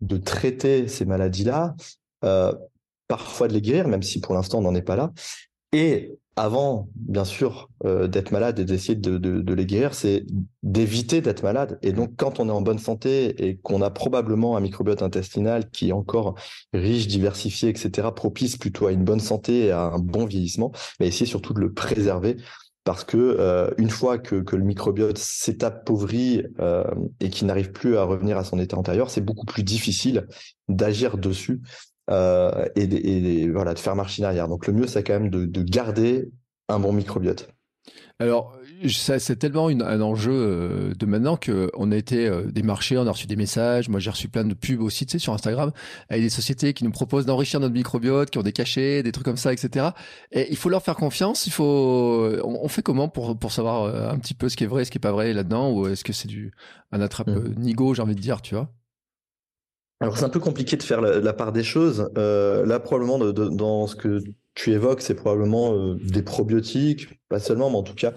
[0.00, 1.74] de traiter ces maladies-là,
[2.24, 2.54] euh,
[3.08, 5.12] parfois de les guérir, même si pour l'instant on n'en est pas là,
[5.72, 10.24] et avant, bien sûr, euh, d'être malade et d'essayer de, de, les guérir, c'est
[10.62, 11.78] d'éviter d'être malade.
[11.82, 15.68] Et donc, quand on est en bonne santé et qu'on a probablement un microbiote intestinal
[15.70, 16.36] qui est encore
[16.72, 21.08] riche, diversifié, etc., propice plutôt à une bonne santé et à un bon vieillissement, mais
[21.08, 22.36] essayer surtout de le préserver
[22.84, 26.84] parce que euh, une fois que, que, le microbiote s'est appauvri euh,
[27.20, 30.26] et qu'il n'arrive plus à revenir à son état antérieur, c'est beaucoup plus difficile
[30.68, 31.60] d'agir dessus
[32.10, 34.48] euh, et, voilà, de faire machine arrière.
[34.48, 36.30] Donc le mieux, c'est quand même de, de garder
[36.68, 37.48] un bon microbiote.
[38.20, 42.98] Alors, c'est tellement un enjeu euh, de maintenant que on a été euh, des marchés,
[42.98, 43.88] on a reçu des messages.
[43.88, 45.70] Moi, j'ai reçu plein de pubs aussi, tu sais, sur Instagram,
[46.08, 49.24] avec des sociétés qui nous proposent d'enrichir notre microbiote, qui ont des cachets, des trucs
[49.24, 49.90] comme ça, etc.
[50.32, 51.46] Et il faut leur faire confiance.
[51.46, 51.64] Il faut,
[52.44, 54.98] on, fait comment pour pour savoir un petit peu ce qui est vrai, ce qui
[54.98, 56.52] est pas vrai là-dedans, ou est-ce que c'est du
[56.90, 57.54] un attrape mmh.
[57.56, 58.72] nigo, j'ai envie de dire, tu vois?
[60.00, 62.10] Alors c'est un peu compliqué de faire la, part des choses.
[62.16, 64.22] Euh, là probablement de, dans ce que
[64.54, 68.12] tu évoques, c'est probablement euh, des probiotiques, pas seulement, mais en tout cas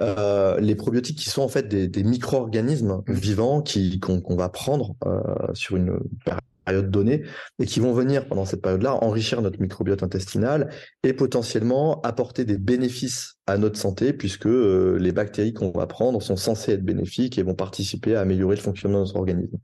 [0.00, 3.12] euh, les probiotiques qui sont en fait des, des micro-organismes mmh.
[3.12, 5.20] vivants qui qu'on va prendre euh,
[5.54, 7.24] sur une période donnée
[7.58, 10.70] et qui vont venir pendant cette période-là enrichir notre microbiote intestinal
[11.02, 16.22] et potentiellement apporter des bénéfices à notre santé puisque euh, les bactéries qu'on va prendre
[16.22, 19.58] sont censées être bénéfiques et vont participer à améliorer le fonctionnement de notre organisme.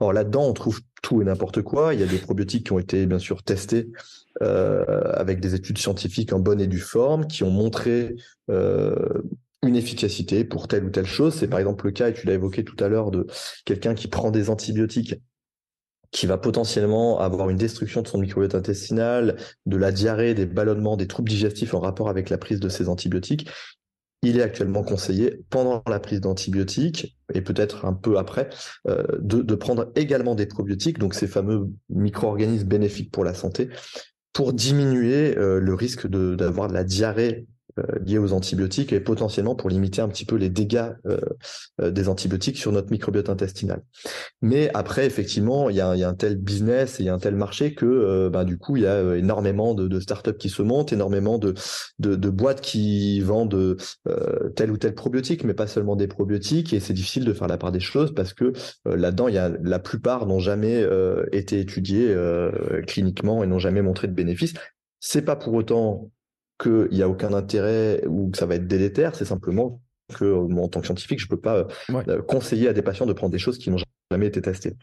[0.00, 1.94] Alors là-dedans, on trouve tout et n'importe quoi.
[1.94, 3.90] Il y a des probiotiques qui ont été bien sûr testés
[4.42, 8.14] euh, avec des études scientifiques en bonne et due forme qui ont montré
[8.50, 8.94] euh,
[9.62, 11.34] une efficacité pour telle ou telle chose.
[11.34, 13.26] C'est par exemple le cas, et tu l'as évoqué tout à l'heure, de
[13.64, 15.14] quelqu'un qui prend des antibiotiques
[16.10, 20.96] qui va potentiellement avoir une destruction de son microbiote intestinal, de la diarrhée, des ballonnements,
[20.96, 23.48] des troubles digestifs en rapport avec la prise de ces antibiotiques.
[24.22, 28.48] Il est actuellement conseillé pendant la prise d'antibiotiques et peut-être un peu après
[28.88, 33.68] euh, de, prendre également des probiotiques, donc ces fameux micro-organismes bénéfiques pour la santé,
[34.32, 37.46] pour diminuer euh, le risque d'avoir de, la diarrhée
[38.04, 41.18] liées aux antibiotiques et potentiellement pour limiter un petit peu les dégâts euh,
[41.80, 43.82] euh, des antibiotiques sur notre microbiote intestinal.
[44.42, 48.44] Mais après, effectivement, il y a, un tel business et un tel marché que bah,
[48.44, 51.54] du coup, il y a énormément de, startups qui se montent, énormément de,
[52.30, 53.76] boîtes qui vendent
[54.54, 56.72] tel ou tel probiotique, mais pas seulement des probiotiques.
[56.72, 58.52] Et c'est difficile de faire la part des choses parce que
[58.84, 60.86] là-dedans, il la plupart n'ont jamais
[61.32, 62.14] été étudiés
[62.86, 64.54] cliniquement et n'ont jamais montré de bénéfices.
[65.00, 66.10] C'est pas pour autant
[66.58, 69.80] qu'il n'y a aucun intérêt ou que ça va être délétère, c'est simplement
[70.14, 73.06] que moi, en tant que scientifique, je ne peux pas euh, conseiller à des patients
[73.06, 73.78] de prendre des choses qui n'ont
[74.10, 74.74] jamais été testées.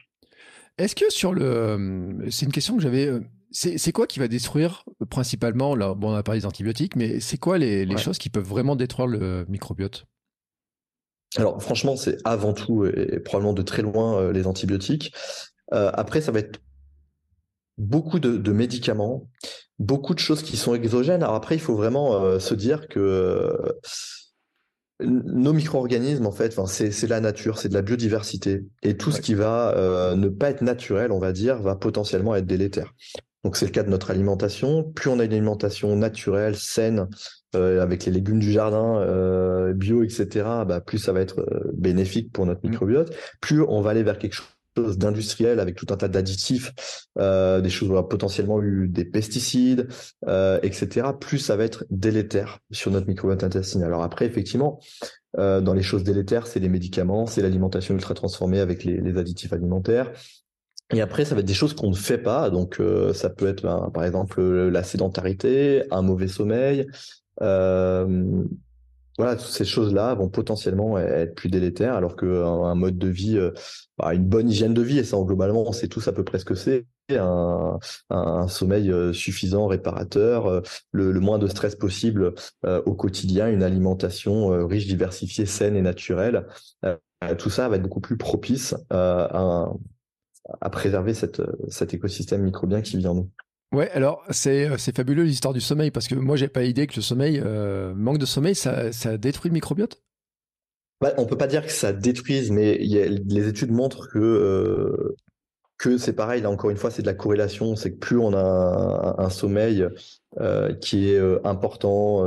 [0.77, 1.45] Est-ce que sur le...
[1.45, 3.07] Euh, c'est une question que j'avais...
[3.07, 7.19] Euh, c'est quoi qui va détruire principalement, là, bon, on a parlé des antibiotiques, mais
[7.19, 10.07] c'est quoi les, choses qui peuvent vraiment détruire le microbiote?
[11.37, 15.13] Alors franchement, c'est avant tout et probablement de très loin les antibiotiques.
[15.71, 16.61] après, ça va être
[17.77, 19.29] beaucoup de, médicaments,
[19.79, 21.23] beaucoup de choses qui sont exogènes.
[21.23, 23.51] Alors après, il faut vraiment euh, se dire que euh,
[25.01, 28.63] nos micro-organismes, en fait, c'est la nature, c'est de la biodiversité.
[28.83, 32.35] Et tout ce qui va euh, ne pas être naturel, on va dire, va potentiellement
[32.35, 32.93] être délétère.
[33.43, 34.83] Donc c'est le cas de notre alimentation.
[34.83, 37.09] Plus on a une alimentation naturelle, saine,
[37.53, 40.27] avec les légumes du jardin, bio, etc.,
[40.65, 42.69] bah, plus ça va être bénéfique pour notre mmh.
[42.69, 43.13] microbiote.
[43.41, 46.73] Plus on va aller vers quelque chose d'industriel avec tout un tas d'additifs,
[47.19, 49.87] euh, des choses où on a potentiellement eu des pesticides,
[50.27, 53.87] euh, etc., plus ça va être délétère sur notre microbiote intestinal.
[53.87, 54.79] Alors après, effectivement,
[55.37, 59.53] euh, dans les choses délétères, c'est les médicaments, c'est l'alimentation ultra transformée avec les, additifs
[59.53, 60.11] alimentaires.
[60.91, 62.49] Et après, ça va être des choses qu'on ne fait pas.
[62.49, 62.79] Donc,
[63.13, 66.87] ça peut être, ben, par exemple, la sédentarité, un mauvais sommeil,
[69.17, 73.37] voilà, toutes ces choses-là vont potentiellement être plus délétères, alors qu'un un mode de vie,
[73.37, 73.51] euh,
[73.97, 76.39] bah, une bonne hygiène de vie, et ça, globalement, on sait tous à peu près
[76.39, 77.79] ce que c'est, un,
[78.47, 84.87] sommeil euh, suffisant, réparateur, euh, le, moins de stress possible au quotidien, une alimentation riche,
[84.87, 86.47] diversifiée, saine et naturelle.
[87.37, 89.69] tout ça va être beaucoup plus propice à,
[90.71, 93.29] préserver cet écosystème microbien qui vit en nous.
[93.73, 96.85] Ouais, alors c'est euh, c'est fabuleux l'histoire du sommeil parce que moi j'ai pas idée
[96.85, 100.03] que le sommeil euh, manque de sommeil ça, ça détruit le microbiote?
[101.01, 105.15] Bah, on peut pas dire que ça détruise, mais les études montrent que euh,
[105.79, 106.43] que c'est pareil.
[106.43, 107.75] Là encore une fois, c'est de la corrélation.
[107.75, 109.85] C'est que plus on a un, sommeil
[110.79, 112.23] qui est important,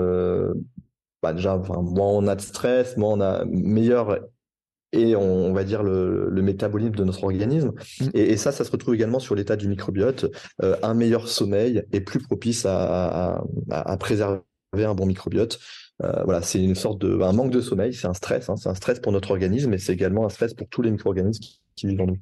[1.23, 4.19] bah déjà, moins on a de stress, moins on a meilleur
[4.93, 7.73] et on, va dire le, métabolisme de notre organisme.
[8.01, 8.09] Mm.
[8.15, 10.27] Et, ça, ça se retrouve également sur l'état du microbiote.
[10.63, 13.43] Euh, un meilleur sommeil est plus propice à,
[13.99, 14.41] préserver
[14.79, 15.59] un bon microbiote.
[16.03, 18.57] Euh, voilà, c'est une sorte de un manque de sommeil, c'est un stress, hein.
[18.57, 21.43] c'est un stress pour notre organisme, mais c'est également un stress pour tous les micro-organismes
[21.75, 22.19] qui, vivent en nous.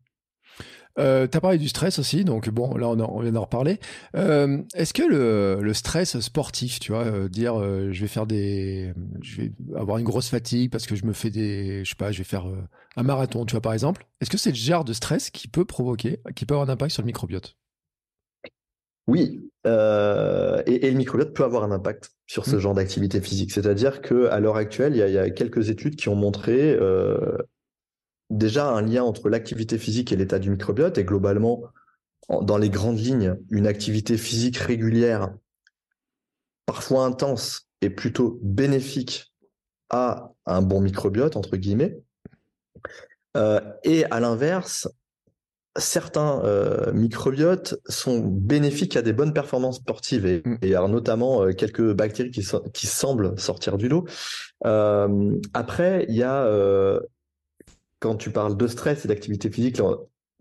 [0.99, 3.79] Euh, tu as parlé du stress aussi, donc bon, là on, vient d'en reparler.
[4.17, 7.59] Euh, est-ce que le, stress sportif, tu vois, euh, dire
[7.93, 11.31] je vais faire des, je vais avoir une grosse fatigue parce que je me fais
[11.31, 12.47] des, je sais pas, je vais faire
[12.97, 14.07] un marathon, tu vois par exemple.
[14.21, 16.93] Est-ce que c'est le genre de stress qui peut provoquer, qui peut avoir un impact
[16.93, 17.57] sur le microbiote?
[19.07, 22.61] Oui, et, le microbiote peut avoir un impact sur ce mmh.
[22.61, 23.53] genre d'activité physique.
[23.53, 26.79] C'est-à-dire que à l'heure actuelle, il y, a quelques études qui ont montré
[28.31, 31.63] déjà un lien entre l'activité physique et l'état du microbiote et globalement,
[32.29, 35.35] dans les grandes lignes, une activité physique régulière,
[36.67, 39.33] parfois intense et plutôt bénéfique
[39.91, 41.99] à un bon microbiote, entre guillemets.
[43.37, 44.89] Euh, et à l'inverse,
[45.77, 50.59] certains euh, microbiotes sont bénéfiques à des bonnes performances sportives et, mm.
[50.63, 54.07] y a notamment euh, quelques bactéries qui, qui, semblent sortir du lot.
[54.63, 56.49] après, il y a
[58.05, 59.81] quand tu parles de stress et d'activité physique,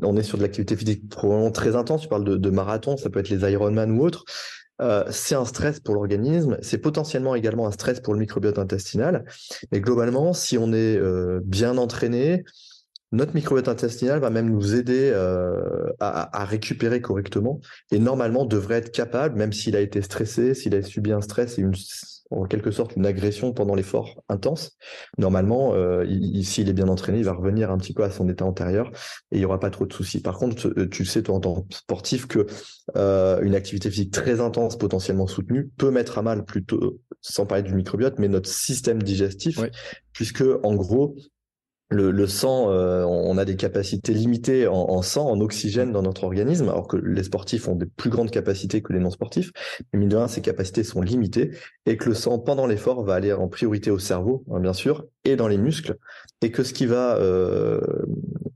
[0.02, 2.02] on est sur de l'activité physique probablement très intense.
[2.02, 4.26] Tu parles de, marathon, ça peut être les Ironman ou autres.
[4.82, 9.24] Euh, c'est un stress pour l'organisme, c'est potentiellement également un stress pour le microbiote intestinal.
[9.72, 12.44] Mais globalement, si on est euh, bien entraîné,
[13.14, 15.62] notre microbiote intestinal va même nous aider euh,
[16.02, 20.76] à, à, récupérer correctement et normalement devrait être capable, même s'il a été stressé, s'il
[20.76, 21.76] a subi un stress et une
[22.32, 24.78] en quelque sorte une agression pendant l'effort intense,
[25.18, 26.06] normalement, euh,
[26.44, 28.90] s'il est bien entraîné, il va revenir un petit peu à son état antérieur
[29.32, 30.22] et il n'y aura pas trop de soucis.
[30.22, 32.46] Par contre, euh, tu sais, toi, en tant que sportif, que
[32.96, 37.64] euh, une activité physique très intense, potentiellement soutenue, peut mettre à mal plutôt, sans parler
[37.64, 39.60] du microbiote, mais notre système digestif,
[40.12, 41.16] puisque en gros,
[41.94, 46.70] le, sang, euh, on a des capacités limitées en, sang, en oxygène dans notre organisme,
[46.70, 49.52] alors que les sportifs ont des plus grandes capacités que les non-sportifs.
[49.92, 51.52] Mais mine de rien, ces capacités sont limitées
[51.86, 55.06] et que le sang, pendant l'effort, va aller en priorité au cerveau, hein, bien sûr,
[55.26, 55.98] et dans les muscles,
[56.42, 57.80] et que ce qui va, euh,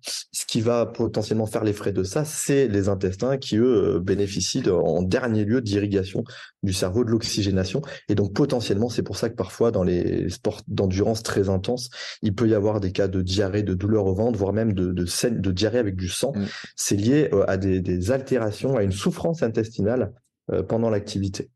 [0.02, 4.00] ce qui va potentiellement faire les frais de ça, c'est les intestins qui eux euh,
[4.00, 6.24] bénéficient en dernier lieu d'irrigation
[6.64, 10.62] du cerveau, de l'oxygénation, et donc potentiellement c'est pour ça que parfois dans les sports
[10.68, 11.90] d'endurance très intenses,
[12.22, 14.92] il peut y avoir des cas de diarrhée, de douleur au ventre, voire même de,
[14.92, 16.34] de, de diarrhée avec du sang.
[16.36, 16.46] Mm.
[16.76, 20.14] C'est lié euh, à des, des, altérations, à une souffrance intestinale
[20.70, 21.50] pendant l'activité.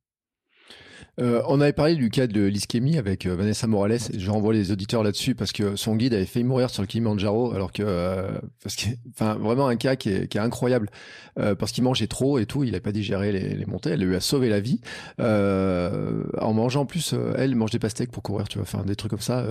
[1.19, 3.99] Euh, on avait parlé du cas de l'ischémie avec euh, Vanessa Morales.
[4.17, 7.53] Je renvoie les auditeurs là-dessus parce que son guide avait fait mourir sur le Kilimanjaro,
[7.53, 8.31] alors que, euh,
[8.63, 10.89] parce que, enfin, vraiment un cas qui est, incroyable
[11.35, 12.63] parce qu'il mangeait trop et tout.
[12.63, 13.91] Il n'avait pas digéré les, montées.
[13.91, 14.79] Elle lui a sauvé la vie
[15.19, 17.13] en mangeant en plus.
[17.37, 19.45] elle mange des pastèques pour courir, tu vois, enfin des trucs comme ça.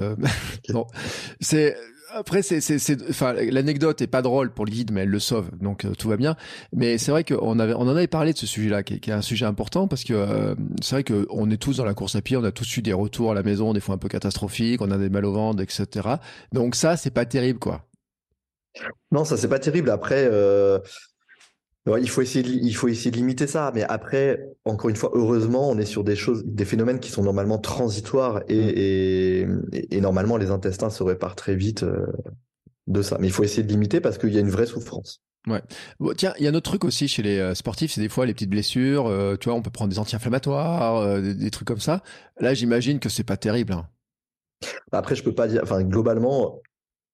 [1.40, 1.76] c'est
[2.14, 5.50] après, c'est, c'est, enfin, l'anecdote est pas drôle pour le guide, mais elle le sauve,
[5.60, 6.36] donc euh, tout va bien.
[6.72, 9.22] Mais c'est vrai qu'on avait, on en avait parlé de ce sujet-là, qui, est un
[9.22, 12.36] sujet important parce que euh, c'est vrai qu'on est tous dans la course à pied,
[12.36, 14.90] on a tous eu des retours à la maison, des fois un peu catastrophiques, on
[14.90, 16.08] a des mal au ventre, etc.
[16.52, 17.86] Donc ça, c'est pas terrible, quoi.
[19.10, 19.90] Non, ça c'est pas terrible.
[19.90, 20.78] Après, euh,
[21.86, 25.10] il faut essayer, de, il faut essayer de limiter ça, mais après, encore une fois,
[25.14, 29.70] heureusement, on est sur des choses, des phénomènes qui sont normalement transitoires et, mm.
[29.72, 32.06] et, normalement les intestins se réparent très vite euh,
[32.86, 33.16] de ça.
[33.18, 35.22] Mais il faut essayer de limiter parce qu'il y a une vraie souffrance.
[35.46, 35.62] Ouais.
[36.18, 38.26] tiens, il y a un autre truc aussi chez les euh, sportifs, c'est des fois
[38.26, 39.06] les petites blessures.
[39.06, 42.02] Euh, tu vois, on peut prendre des anti-inflammatoires, des, trucs comme ça.
[42.40, 43.72] Là, j'imagine que c'est pas terrible.
[43.72, 43.88] Hein.
[44.92, 45.60] Après, je peux pas dire.
[45.62, 46.60] Enfin, globalement,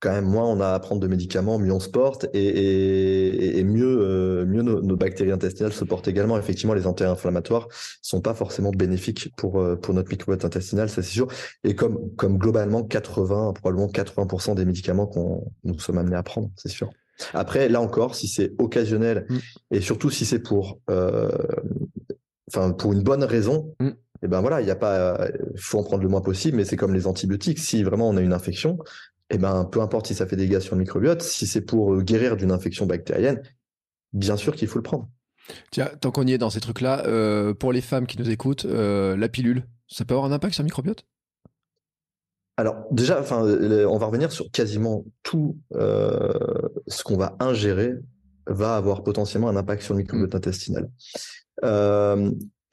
[0.07, 3.99] quand même moins on a à prendre de médicaments, mieux on se porte et, mieux,
[4.01, 6.39] euh, mieux nos, bactéries intestinales se portent également.
[6.39, 7.67] Effectivement, les anti-inflammatoires
[8.03, 11.27] sont pas forcément bénéfiques pour, euh, pour notre microbiote intestinal, ça c'est sûr.
[11.65, 16.51] Et comme, comme globalement 80, probablement 80% des médicaments qu'on nous sommes amenés à prendre,
[16.55, 16.89] c'est sûr.
[17.35, 19.37] Après, là encore, si c'est occasionnel mm.
[19.73, 21.31] et surtout si c'est pour, euh,
[22.79, 23.89] pour une bonne raison, mm.
[23.89, 23.93] et
[24.23, 26.77] eh ben voilà, il y a pas, faut en prendre le moins possible, mais c'est
[26.77, 27.59] comme les antibiotiques.
[27.59, 28.79] Si vraiment on a une infection,
[29.31, 31.95] eh ben, peu importe si ça fait des dégâts sur le microbiote, si c'est pour
[31.95, 33.43] euh, guérir d'une infection bactérienne,
[34.13, 35.09] bien sûr qu'il faut le prendre.
[35.71, 38.65] Tiens, tant qu'on y est dans ces trucs-là, euh, pour les femmes qui nous écoutent,
[38.65, 41.05] euh, la pilule, ça peut avoir un impact sur le microbiote?
[42.57, 47.93] Alors déjà, enfin, on va revenir sur quasiment tout ce qu'on va ingérer
[48.47, 50.37] va avoir potentiellement un impact sur le microbiote mmh.
[50.37, 50.91] intestinal.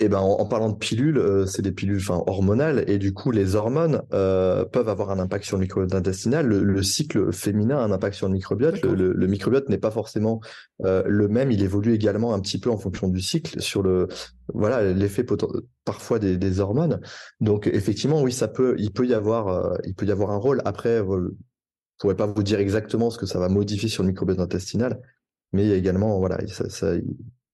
[0.04, 3.32] Eh ben, en, parlant de pilules, euh, c'est des pilules enfin, hormonales et du coup,
[3.32, 6.46] les hormones euh, peuvent avoir un impact sur le microbiote intestinal.
[6.46, 8.84] Le, cycle féminin a un impact sur le microbiote.
[8.84, 10.42] Le, microbiote n'est pas forcément
[10.84, 11.52] euh, le même.
[11.52, 14.10] Il évolue également un petit peu en fonction du cycle sur le
[14.54, 15.26] voilà l'effet
[15.86, 17.00] parfois des, des, hormones.
[17.40, 20.62] Donc effectivement, oui, ça peut, il peut y avoir, il peut y avoir un rôle.
[20.66, 21.30] Après, je
[21.98, 25.00] pourrais pas vous dire exactement ce que ça va modifier sur le microbiote intestinal,
[25.54, 26.94] mais il y a également voilà, ça, ça,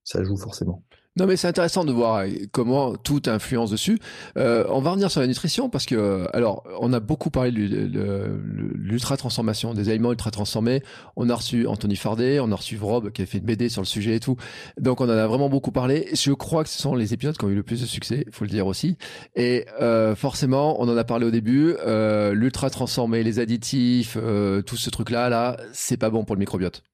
[0.02, 0.82] ça joue forcément.
[1.16, 3.98] Non, mais c'est intéressant de voir comment tout influence dessus.
[4.38, 8.40] Euh, on va revenir sur la nutrition parce que, alors, on a beaucoup parlé de
[8.74, 10.84] l'ultra transformation, des aliments ultra transformés.
[11.16, 13.82] On a reçu Anthony Fardet, on a reçu Rob qui a fait une BD sur
[13.82, 14.36] le sujet et tout.
[14.78, 16.08] Donc, on en a vraiment beaucoup parlé.
[16.14, 18.44] Je crois que ce sont les épisodes qui ont eu le plus de succès, faut
[18.44, 18.96] le dire aussi.
[19.34, 21.74] Et euh, forcément, on en a parlé au début.
[21.84, 26.40] Euh, l'ultra transformé, les additifs, euh, tout ce truc-là, là, c'est pas bon pour le
[26.40, 26.84] microbiote.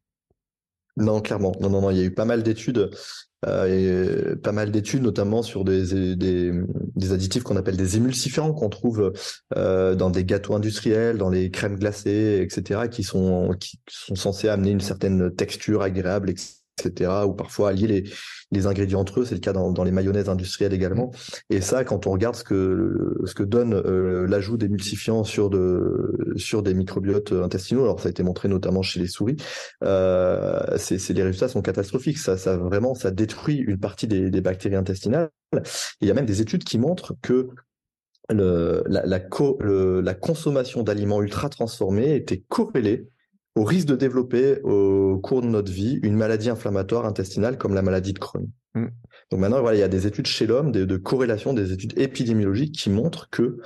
[0.96, 1.52] Non, clairement.
[1.60, 1.90] Non, non, non.
[1.90, 2.90] Il y a eu pas mal d'études
[3.45, 6.53] euh, euh, pas mal d'études, notamment sur des, des,
[6.95, 9.12] des additifs qu'on appelle des émulsifiants qu'on trouve
[9.57, 14.49] euh, dans des gâteaux industriels, dans les crèmes glacées, etc., qui sont qui sont censés
[14.49, 18.05] amener une certaine texture agréable, etc., ou parfois allier les,
[18.53, 19.24] les ingrédients entre eux.
[19.24, 21.11] C'est le cas dans, dans, les mayonnaises industrielles également.
[21.51, 26.16] Et ça, quand on regarde ce que, ce que donne euh, l'ajout d'émulsifiants sur, de,
[26.36, 29.36] sur des microbiotes intestinaux, alors ça a été montré notamment chez les souris,
[29.84, 32.18] euh, c'est, les résultats sont catastrophiques.
[32.18, 35.30] Ça, ça vraiment, ça détruit une partie des, des bactéries intestinales.
[36.01, 37.49] il y a même des études qui montrent que
[38.28, 39.20] le, la, la,
[39.61, 43.09] le, la consommation d'aliments ultra transformés était corrélée
[43.57, 47.82] au risque de développer au cours de notre vie une maladie inflammatoire intestinale comme la
[47.82, 48.48] maladie de Crohn.
[48.74, 48.86] Mm.
[49.30, 52.74] Donc maintenant, voilà, il y a des études chez l'homme, de, corrélation, des études épidémiologiques
[52.76, 53.59] qui montrent que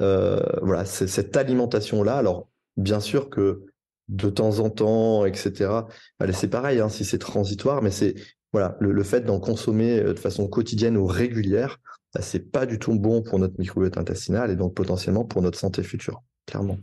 [0.00, 3.66] euh, voilà, cette alimentation-là, alors bien sûr que
[4.08, 5.70] de temps en temps, etc.
[6.18, 8.14] Allez, c'est pareil, hein, si c'est transitoire, mais c'est
[8.52, 11.78] voilà, le, fait d'en consommer euh, de façon quotidienne ou régulière,
[12.14, 15.58] bah, c'est pas du tout bon pour notre microbiote intestinal et donc potentiellement pour notre
[15.58, 16.78] santé future, clairement.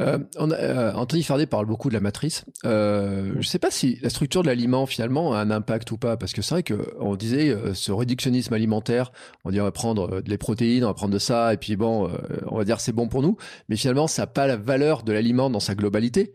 [0.00, 2.44] Euh, euh, Anthony Fardet parle beaucoup de la matrice.
[2.64, 5.98] Euh, je ne sais pas si la structure de l'aliment finalement a un impact ou
[5.98, 9.12] pas, parce que c'est vrai qu'on disait ce réductionnisme alimentaire,
[9.44, 12.10] on dit on va prendre des protéines, on va prendre de ça, et puis bon,
[12.46, 13.36] on va dire c'est bon pour nous,
[13.68, 16.32] mais finalement ça n'a pas la valeur de l'aliment dans sa globalité.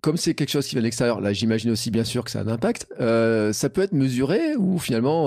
[0.00, 2.40] comme c'est quelque chose qui vient de l'extérieur, là j'imagine aussi bien sûr que ça
[2.40, 2.86] a un impact.
[2.98, 5.26] ça peut être mesuré ou finalement,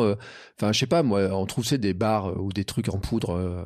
[0.57, 3.65] enfin je sais pas moi, on trouve des barres ou des trucs en poudre,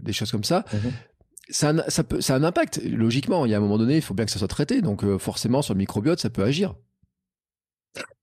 [0.00, 0.64] des choses comme ça.
[0.72, 1.11] Mm-hmm
[1.52, 2.80] ça, ça, peut, ça a un impact.
[2.84, 4.80] Logiquement, il y a un moment donné, il faut bien que ça soit traité.
[4.80, 6.74] Donc, euh, forcément, sur le microbiote, ça peut agir.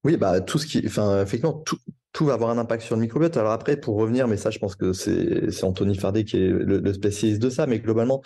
[0.04, 1.78] Oui, bah, tout ce qui, enfin, effectivement, tout,
[2.12, 3.38] tout va avoir un impact sur le microbiote.
[3.38, 6.94] Alors après, pour revenir, mais ça, je pense que c'est Anthony Fardet qui est le,
[6.94, 7.68] spécialiste de ça.
[7.68, 8.22] Mais globalement,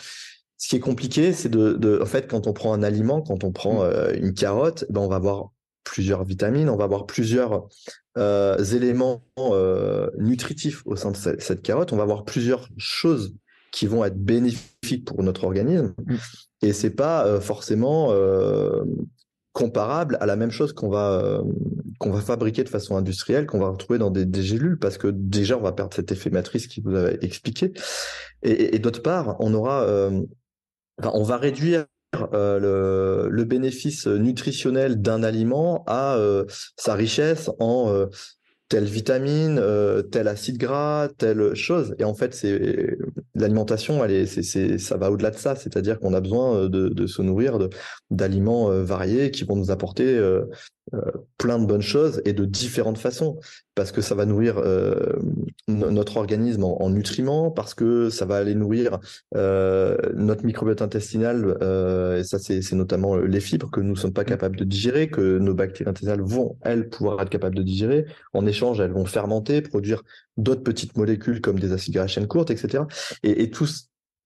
[0.57, 3.43] ce qui est compliqué, c'est de, de, en fait, quand on prend un aliment, quand
[3.43, 3.87] on prend mm.
[3.87, 5.51] euh, une carotte, ben, on va avoir
[5.83, 7.67] plusieurs vitamines, on va avoir plusieurs
[8.17, 9.21] euh, éléments
[10.17, 13.35] nutritifs au sein de cette, cette, carotte, on va avoir plusieurs choses
[13.73, 15.93] qui vont être bénéfiques pour notre organisme.
[16.05, 16.15] Mm.
[16.61, 18.83] Et c'est pas euh, forcément euh,
[19.51, 21.43] comparable à la même chose qu'on va euh,
[21.99, 25.07] qu'on va fabriquer de façon industrielle, qu'on va retrouver dans des, des, gélules, parce que
[25.07, 27.73] déjà on va perdre cet effet matrice qui vous avait expliqué.
[28.43, 29.85] Et, et, d'autre part, on aura,
[30.99, 31.85] enfin, on va réduire
[32.33, 36.17] le, le, bénéfice nutritionnel d'un aliment à
[36.75, 38.07] sa richesse en
[38.73, 41.93] telle vitamine, euh, tel acide gras, telle chose.
[41.99, 42.97] Et en fait, c'est
[43.35, 45.55] l'alimentation, elle est, ça va au-delà de ça.
[45.55, 47.59] C'est-à-dire qu'on a besoin euh, de, de se nourrir
[48.09, 50.19] d'aliments euh, variés qui vont nous apporter
[51.37, 53.39] plein de bonnes choses et de différentes façons
[53.75, 55.13] parce que ça va nourrir euh,
[55.67, 58.99] notre organisme en, nutriments, parce que ça va aller nourrir
[59.35, 64.13] euh, notre microbiote intestinal, euh, et ça c'est notamment les fibres que nous ne sommes
[64.13, 68.05] pas capables de digérer, que nos bactéries intestinales vont, elles, pouvoir être capables de digérer.
[68.33, 70.03] En échange, elles vont fermenter, produire
[70.37, 72.83] d'autres petites molécules comme des acides gras à chaîne courte, etc.
[73.23, 73.67] Et, et tout,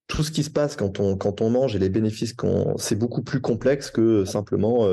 [0.08, 2.96] tout ce qui se passe quand on, quand on mange et les bénéfices qu'on, c'est
[2.96, 4.88] beaucoup plus complexe que simplement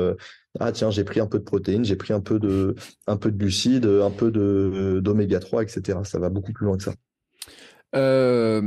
[0.59, 2.75] ah tiens j'ai pris un peu de protéines, j'ai pris un peu de
[3.07, 5.99] un peu de glucides, un peu de d'oméga 3, etc.
[6.03, 6.93] Ça va beaucoup plus loin que ça.
[7.95, 8.61] Euh,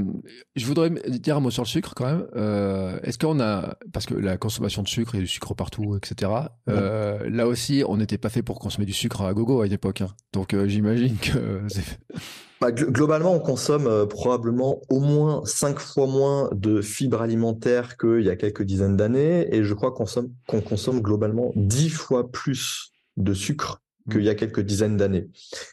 [0.57, 2.27] je voudrais dire un mot sur le sucre quand même.
[2.37, 6.33] Euh, est-ce qu'on a, parce que la consommation de sucre et du sucre partout, etc.
[6.69, 9.73] Euh, là aussi, on n'était pas fait pour consommer du sucre à gogo à une
[9.73, 10.01] époque.
[10.01, 10.09] Hein.
[10.33, 11.63] Donc j'imagine que
[12.61, 18.31] bah, globalement, on consomme probablement au moins cinq fois moins de fibres alimentaires qu'il y
[18.31, 22.93] a quelques dizaines d'années, et je crois qu'on consomme, qu'on consomme globalement dix fois plus
[23.17, 25.29] de sucre qu'il y a quelques dizaines d'années.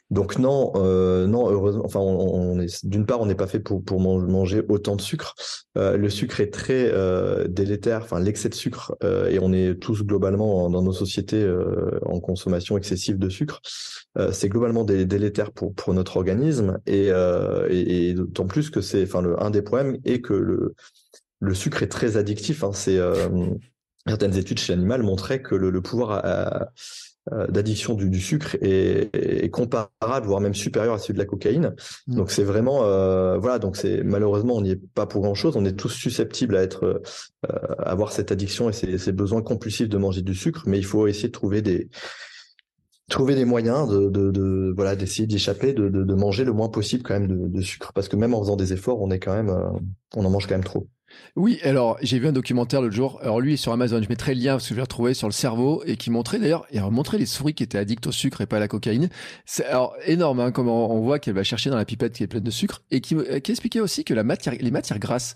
[0.10, 3.84] Donc non, euh, non, heureusement, enfin, on, est d'une part, on n'est pas fait pour
[3.84, 5.36] pour manger autant de sucre.
[5.78, 8.96] Euh, le sucre est très euh, délétère, enfin l'excès de sucre,
[9.30, 11.46] et on est tous globalement dans nos sociétés
[12.06, 13.62] en consommation excessive de sucre.
[14.32, 17.10] C'est globalement délétère pour pour notre organisme, et
[17.70, 20.76] et, et d'autant plus que c'est, enfin, le un des problèmes est que le
[21.40, 22.64] le sucre est très addictif.
[22.64, 23.00] Hein, c'est
[24.08, 26.72] certaines études chez l'animal montraient que le, le pouvoir à,
[27.50, 31.76] d'addiction du, sucre est, comparable, voire même supérieur à celui de la cocaïne.
[32.08, 32.16] Mm.
[32.16, 35.56] Donc c'est vraiment, euh, voilà, donc c'est malheureusement on n'y est pas pour grand chose.
[35.56, 37.02] On est tous susceptibles à être,
[37.50, 41.08] euh, avoir cette addiction et ces, besoins compulsifs de manger du sucre, mais il faut
[41.08, 41.90] essayer de trouver des
[43.10, 47.14] trouver des moyens de, de, voilà d'essayer d'échapper, de, de, manger le moins possible quand
[47.14, 49.56] même de, sucre, parce que même en faisant des efforts, on est quand même,
[50.16, 50.88] on en mange quand même trop.
[51.36, 53.20] Oui, alors j'ai vu un documentaire l'autre jour.
[53.22, 54.02] Alors lui sur Amazon.
[54.02, 56.40] Je mettrai le lien parce que je l'ai retrouvé sur le cerveau et qui montrait
[56.40, 59.10] d'ailleurs, montré les souris qui étaient addictes au sucre et pas à la cocaïne.
[59.46, 62.28] C'est alors énorme, hein, comme on, voit qu'elle va chercher dans la pipette qui est
[62.28, 65.34] pleine de sucre et qui, qui expliquait aussi que la matière, les matières grasses,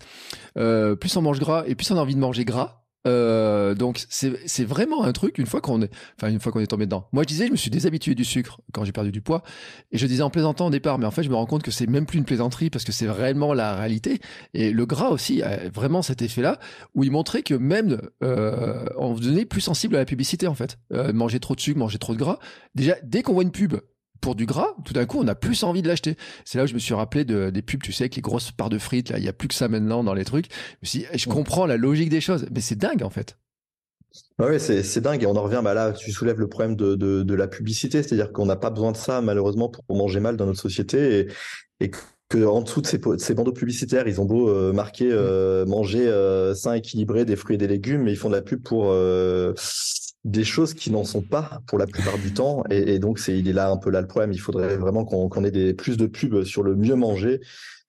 [0.56, 4.04] euh, plus on mange gras et plus on a envie de manger gras, euh, donc
[4.08, 7.08] c'est vraiment un truc une fois qu'on est enfin une fois qu'on est tombé dedans.
[7.12, 9.42] Moi je disais je me suis déshabitué du sucre quand j'ai perdu du poids
[9.90, 11.70] et je disais en plaisantant au départ mais en fait je me rends compte que
[11.70, 14.20] c'est même plus une plaisanterie parce que c'est réellement la réalité
[14.52, 16.58] et le gras aussi a vraiment cet effet là
[16.94, 20.78] où il montrait que même euh, on devenait plus sensible à la publicité en fait.
[20.92, 22.38] Euh, manger trop de sucre, manger trop de gras.
[22.74, 23.76] Déjà dès qu'on voit une pub
[24.20, 26.16] pour du gras, tout d'un coup, on a plus envie de l'acheter.
[26.44, 28.52] C'est là où je me suis rappelé de, des pubs, tu sais, avec les grosses
[28.52, 30.46] parts de frites, là, il y a plus que ça maintenant dans les trucs.
[30.82, 33.36] Je me je comprends la logique des choses, mais c'est dingue, en fait.
[34.38, 35.22] Oui, c'est dingue.
[35.22, 38.02] Et on en revient, bah là, tu soulèves le problème de, de, de la publicité,
[38.02, 41.20] c'est-à-dire qu'on n'a pas besoin de ça, malheureusement, pour manger mal dans notre société.
[41.20, 41.28] Et,
[41.84, 41.90] et
[42.28, 46.06] que en dessous de ces, ces bandeaux publicitaires, ils ont beau euh, marquer euh, manger
[46.06, 48.94] euh, sain, équilibré, des fruits et des légumes, mais ils font de la pub pour
[50.24, 52.62] des choses qui n'en sont pas pour la plupart du temps.
[52.70, 54.32] Et, donc, c'est, il est là un peu là le problème.
[54.32, 57.40] Il faudrait vraiment qu'on ait des, plus de pubs sur le mieux manger,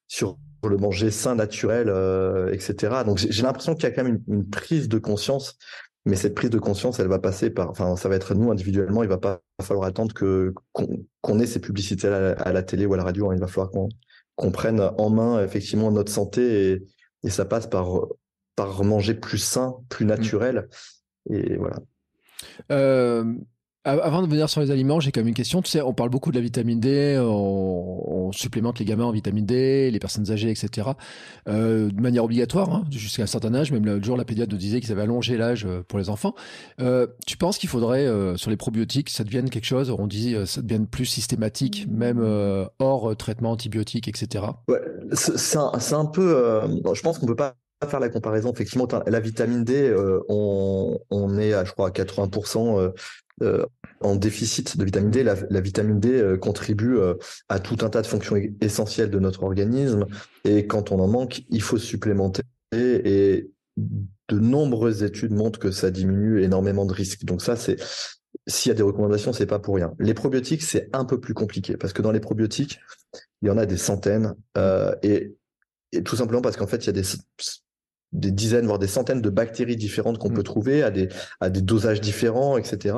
[0.08, 3.04] sur le manger sain, naturel, euh, etc.
[3.06, 5.58] Donc, j'ai l'impression qu'il y a quand même une, prise de conscience.
[6.06, 9.04] Mais cette prise de conscience, elle va passer par, enfin, ça va être nous individuellement.
[9.04, 12.98] Il va pas falloir attendre que qu'on ait ces publicités à la, télé ou à
[12.98, 13.30] la radio.
[13.30, 13.36] Hein.
[13.36, 13.90] Il va falloir qu'on
[14.36, 16.84] qu'on prenne en main effectivement notre santé et,
[17.24, 18.08] et ça passe par
[18.56, 20.68] par manger plus sain, plus naturel.
[21.30, 21.78] Et voilà.
[22.70, 23.34] Euh,
[23.84, 25.62] avant de venir sur les aliments, j'ai quand même une question.
[25.64, 29.46] Tu sais, on parle beaucoup de la vitamine D, on, supplémente les gamins en vitamine
[29.46, 30.90] D, les personnes âgées, etc.
[31.50, 33.72] Euh, de manière obligatoire, hein, jusqu'à un certain âge.
[33.72, 36.36] Même le jour, la pédiatre nous disait qu'ils avaient allongé l'âge euh, pour les enfants.
[37.26, 38.08] tu penses qu'il faudrait,
[38.38, 42.20] sur les probiotiques, ça devienne quelque chose, on dit, ça devienne plus systématique, même
[42.80, 44.46] hors traitement antibiotique, etc.
[44.68, 44.80] Ouais,
[45.14, 46.62] c'est un, un, peu.
[46.94, 47.56] je pense qu'on peut pas
[47.88, 48.52] faire la comparaison.
[48.52, 52.92] Effectivement, la vitamine D, euh, on, est à, je crois, à 80% euh,
[53.42, 53.66] euh,
[54.02, 55.24] en déficit de vitamine D.
[55.24, 56.98] La, vitamine D contribue
[57.50, 60.06] à tout un tas de fonctions essentielles de notre organisme.
[60.44, 62.44] Et quand on en manque, il faut supplémenter.
[62.74, 67.26] Et de nombreuses études montrent que ça diminue énormément de risques.
[67.26, 67.78] Donc ça, c'est
[68.48, 69.94] s'il y a des recommandations, c'est pas pour rien.
[70.00, 72.80] Les probiotiques, c'est un peu plus compliqué parce que dans les probiotiques,
[73.42, 74.36] il y en a des centaines
[75.04, 75.36] et,
[76.06, 77.04] tout simplement parce qu'en fait, il y a des
[78.14, 80.44] des dizaines, voire des centaines de bactéries différentes qu'on peut mm.
[80.44, 81.10] trouver à des,
[81.40, 82.96] à des dosages différents, etc.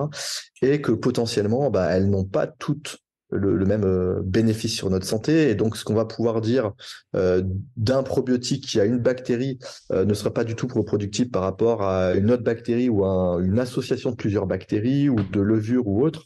[0.62, 3.04] Et que potentiellement, bah, elles n'ont pas toutes
[3.34, 5.50] le, même euh, bénéfice sur notre santé.
[5.50, 6.72] Et donc, ce qu'on va pouvoir dire
[7.16, 7.42] euh,
[7.78, 9.60] d'un probiotique qui a une bactérie
[9.92, 13.40] euh, ne sera pas du tout reproductible par rapport à une autre bactérie ou à
[13.42, 16.24] une association de plusieurs bactéries ou de levures ou autre.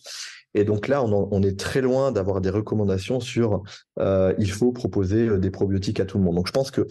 [0.53, 3.63] Et donc là, on, on est très loin d'avoir des recommandations sur
[3.99, 6.35] il faut proposer des probiotiques à tout le monde.
[6.35, 6.87] Donc, je pense que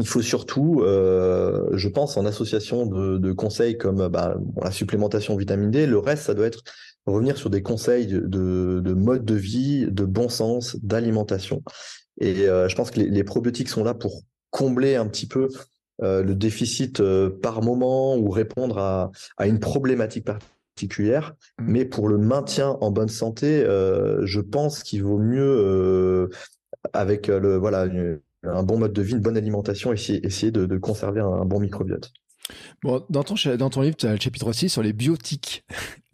[0.00, 5.36] il faut surtout, euh, je pense, en association de, de conseils comme bah, la supplémentation
[5.36, 6.64] vitamine D, le reste, ça doit être
[7.06, 11.62] revenir sur des conseils de, de mode de vie, de bon sens, d'alimentation.
[12.20, 15.48] Et euh, je pense que les, les, probiotiques sont là pour combler un petit peu
[16.02, 21.34] euh, le déficit euh, par moment ou répondre à, à une problématique particulière.
[21.58, 21.64] Mmh.
[21.68, 26.30] Mais pour le maintien en bonne santé, euh, je pense qu'il vaut mieux
[26.92, 27.86] avec le voilà
[28.46, 32.12] un bon mode de vie, une bonne alimentation, essayer, essayer de, conserver un, bon microbiote.
[32.82, 35.64] Bon, dans ton, dans ton livre, tu as le chapitre aussi sur les biotiques.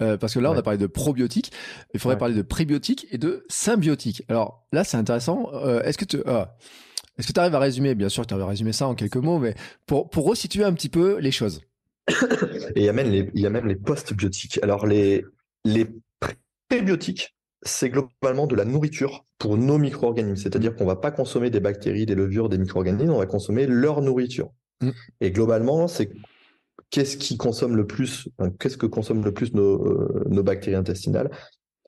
[0.00, 1.52] Euh, parce que là, on a parlé de probiotiques.
[1.92, 4.22] Il faudrait parler de prébiotiques et de symbiotiques.
[4.28, 5.50] Alors là, c'est intéressant.
[5.52, 6.56] Euh, est-ce que tu ah,
[7.20, 7.94] est-ce que tu arrives à résumer?
[7.94, 9.54] Bien sûr, tu arrives à résumer ça en quelques mots, mais
[9.84, 11.60] pour, pour resituer un petit peu les choses.
[12.08, 12.14] et
[12.76, 14.58] il y a même les, il y a même les post-biotiques.
[14.62, 15.26] Alors, les,
[15.66, 15.86] les
[16.70, 20.36] prébiotiques, c'est globalement de la nourriture pour nos micro-organismes.
[20.36, 24.00] C'est-à-dire qu'on va pas consommer des bactéries, des levures, des micro-organismes, on va consommer leur
[24.00, 24.50] nourriture.
[24.80, 24.90] Mm.
[25.20, 26.10] Et globalement, c'est
[26.90, 31.30] qu'est-ce qui consomme le plus, qu'est-ce que consomment le plus nos, euh, nos bactéries intestinales?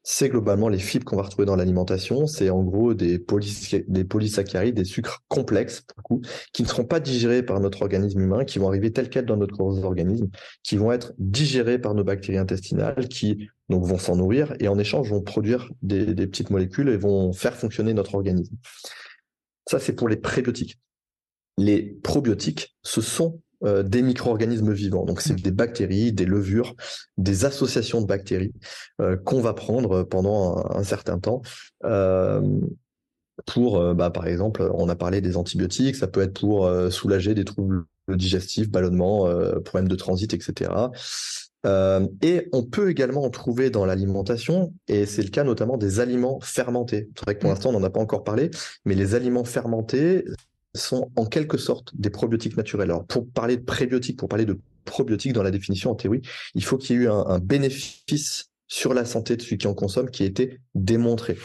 [0.04, 2.26] C'est globalement les fibres qu'on va retrouver dans l'alimentation.
[2.26, 3.24] C'est en gros des,
[3.88, 5.84] des polysaccharides, des sucres complexes,
[6.52, 9.36] qui ne seront pas digérés par notre organisme humain, qui vont arriver tels quels dans
[9.36, 10.28] notre organisme,
[10.64, 14.78] qui vont être digérés par nos bactéries intestinales, qui donc vont s'en nourrir et en
[14.78, 18.56] échange vont produire des, des petites molécules et vont faire fonctionner notre organisme.
[19.70, 20.80] Ça, c'est pour les prébiotiques.
[21.58, 25.04] Les probiotiques, ce sont euh, des micro-organismes vivants.
[25.04, 25.40] Donc c'est mm.
[25.40, 26.74] des bactéries, des levures,
[27.18, 28.52] des associations de bactéries
[29.00, 31.42] euh, qu'on va prendre pendant un, certain temps.
[31.84, 32.40] Euh,
[33.46, 37.44] pour, bah, par exemple, on a parlé des antibiotiques, ça peut être pour soulager des
[37.44, 39.26] troubles digestifs, ballonnements,
[39.64, 40.70] problèmes de transit, etc.
[41.64, 46.00] Euh, et on peut également en trouver dans l'alimentation, et c'est le cas notamment des
[46.00, 47.08] aliments fermentés.
[47.16, 47.54] C'est vrai que pour mmh.
[47.54, 48.50] l'instant, on n'en a pas encore parlé,
[48.84, 50.24] mais les aliments fermentés
[50.74, 52.90] sont en quelque sorte des probiotiques naturels.
[52.90, 56.22] Alors, pour parler de prébiotiques, pour parler de probiotiques dans la définition en théorie,
[56.54, 59.74] il faut qu'il y ait eu un, bénéfice sur la santé de celui qui en
[59.74, 61.36] consomme qui a été démontré.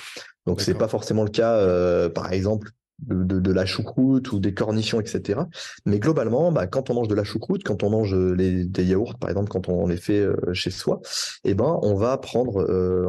[0.46, 2.72] Donc, c'est pas forcément le cas, euh, par exemple,
[3.06, 5.42] de, la choucroute ou des cornichons, etc.
[5.86, 9.18] Mais globalement, bah, quand on mange de la choucroute, quand on mange les, des yaourts,
[9.20, 11.02] par exemple, quand on les fait euh, chez soi,
[11.44, 13.08] eh ben, on va prendre, euh,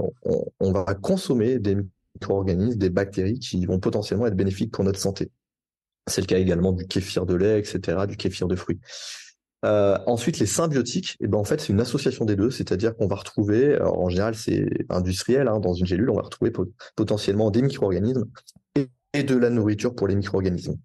[0.60, 1.76] on, va consommer des
[2.14, 5.30] micro-organismes, des bactéries qui vont potentiellement être bénéfiques pour notre santé.
[6.08, 8.80] C'est le cas également du kéfir de lait, etc., du kéfir de fruits.
[9.64, 13.08] Euh, ensuite, les symbiotiques, eh ben, en fait, c'est une association des deux, c'est-à-dire qu'on
[13.08, 16.52] va retrouver, en général, c'est industriel, hein, dans une gélule, on va retrouver
[16.94, 18.24] potentiellement des micro-organismes
[19.14, 20.76] et de la nourriture pour les micro-organismes.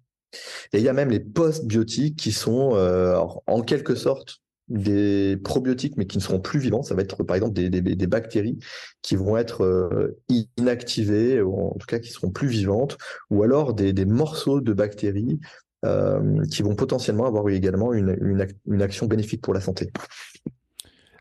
[0.72, 3.16] Et il y a même les post-biotiques qui sont euh,
[3.46, 6.82] en quelque sorte des probiotiques mais qui ne seront plus vivants.
[6.82, 8.58] Ça va être par exemple des, des, bactéries
[9.02, 10.18] qui vont être euh,
[10.56, 12.96] inactivées ou en tout cas qui seront plus vivantes
[13.30, 15.38] ou alors des, des morceaux de bactéries
[15.84, 19.90] euh, qui vont potentiellement avoir également une, une, une action bénéfique pour la santé.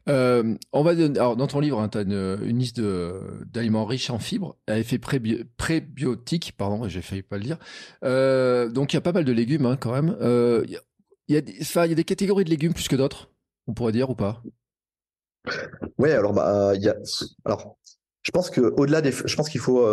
[0.10, 4.20] Euh, on va alors dans ton livre, hein, tu as une, liste d'aliments riches en
[4.20, 7.58] fibres, à effet prébiotique, pardon, j'ai failli pas le dire.
[8.74, 10.16] Donc il y a pas mal de légumes hein, quand même.
[11.30, 13.33] Il y, a des catégories de légumes plus que d'autres,
[13.68, 14.42] on pourrait dire ou pas?
[15.98, 16.96] Ouais, alors bah il y a
[17.44, 17.78] alors
[18.22, 19.86] je pense que au-delà des je pense qu'il faut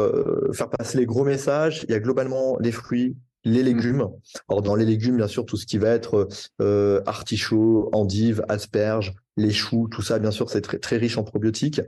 [0.52, 4.08] faire passer les gros messages, il y a globalement les fruits, les légumes.
[4.48, 6.28] Alors dans les légumes, bien sûr, tout ce qui va être
[6.60, 11.24] euh, artichaut, endive, asperges, les choux, tout ça, bien sûr, c'est très, très riche en
[11.24, 11.80] probiotiques,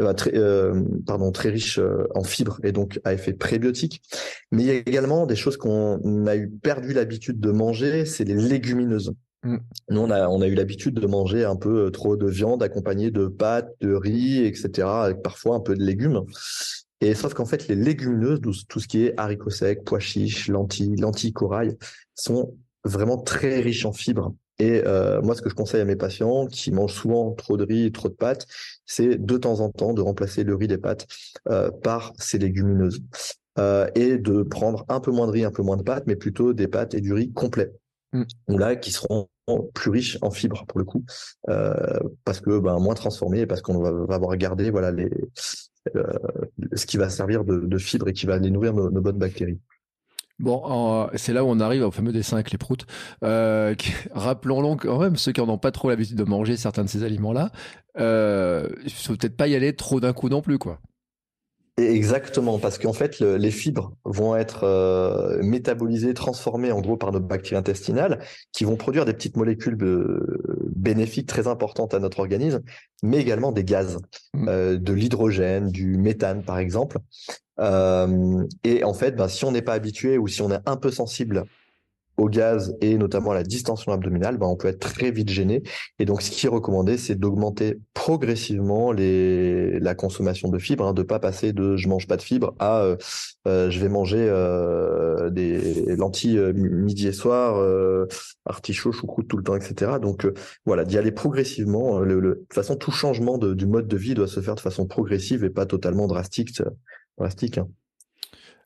[0.00, 4.02] euh, très, euh, pardon, très riche euh, en fibres et donc à effet prébiotique.
[4.50, 8.24] Mais il y a également des choses qu'on a eu perdu l'habitude de manger, c'est
[8.24, 9.12] les légumineuses.
[9.42, 9.56] Mm.
[9.90, 13.10] Nous, on a, on a eu l'habitude de manger un peu trop de viande accompagnée
[13.10, 16.22] de pâtes, de riz, etc., avec parfois un peu de légumes.
[17.00, 20.96] Et sauf qu'en fait, les légumineuses, tout ce qui est haricots secs, pois chiches, lentilles,
[20.96, 21.76] lentilles corail,
[22.14, 24.34] sont vraiment très riches en fibres.
[24.58, 27.64] Et euh, moi, ce que je conseille à mes patients qui mangent souvent trop de
[27.64, 28.46] riz trop de pâtes,
[28.86, 31.08] c'est de temps en temps de remplacer le riz des pâtes
[31.48, 33.02] euh, par ces légumineuses.
[33.58, 36.16] Euh, et de prendre un peu moins de riz, un peu moins de pâtes, mais
[36.16, 37.70] plutôt des pâtes et du riz complet.
[38.12, 38.24] Mm.
[38.48, 39.28] Là, qui seront
[39.74, 41.04] plus riches en fibres pour le coup,
[41.44, 45.10] parce que ben, moins transformés, parce qu'on va, va, avoir gardé voilà les,
[45.96, 46.02] euh,
[46.74, 49.58] ce qui va servir de, de, fibre et qui va aller nourrir nos, bonnes bactéries.
[50.38, 52.86] Bon, c'est là où on arrive au fameux dessin avec les proutes.
[53.24, 53.74] Euh,
[54.12, 57.02] Rappelons-le quand même, ceux qui n'en ont pas trop l'habitude de manger certains de ces
[57.02, 57.50] aliments-là,
[57.98, 60.78] euh, il faut peut-être pas y aller trop d'un coup non plus, quoi.
[61.78, 67.20] Exactement, parce qu'en fait, les fibres vont être euh, métabolisées, transformées en gros par nos
[67.20, 68.18] bactéries intestinales,
[68.52, 69.78] qui vont produire des petites molécules
[70.76, 72.60] bénéfiques très importantes à notre organisme,
[73.02, 73.96] mais également des gaz,
[74.34, 74.48] mmh.
[74.48, 76.98] euh, de l'hydrogène, du méthane par exemple.
[77.58, 80.76] Euh, et en fait, ben, si on n'est pas habitué ou si on est un
[80.76, 81.44] peu sensible
[82.16, 85.62] au gaz et notamment à la distension abdominale, ben, on peut être très vite gêné.
[85.98, 90.92] Et donc, ce qui est recommandé, c'est d'augmenter progressivement les, la consommation de fibres, hein,
[90.92, 92.96] de pas passer de je mange pas de fibres à euh,
[93.48, 97.62] euh, je vais manger euh, des lentilles midi et soir,
[98.44, 99.92] artichaut, choucroute tout le temps, etc.
[100.00, 100.26] Donc
[100.64, 102.00] voilà, d'y aller progressivement.
[102.00, 104.60] Le, de toute façon, tout changement de, du mode de vie doit se faire de
[104.60, 106.62] façon progressive et pas totalement drastique.
[107.18, 107.68] drastique hein.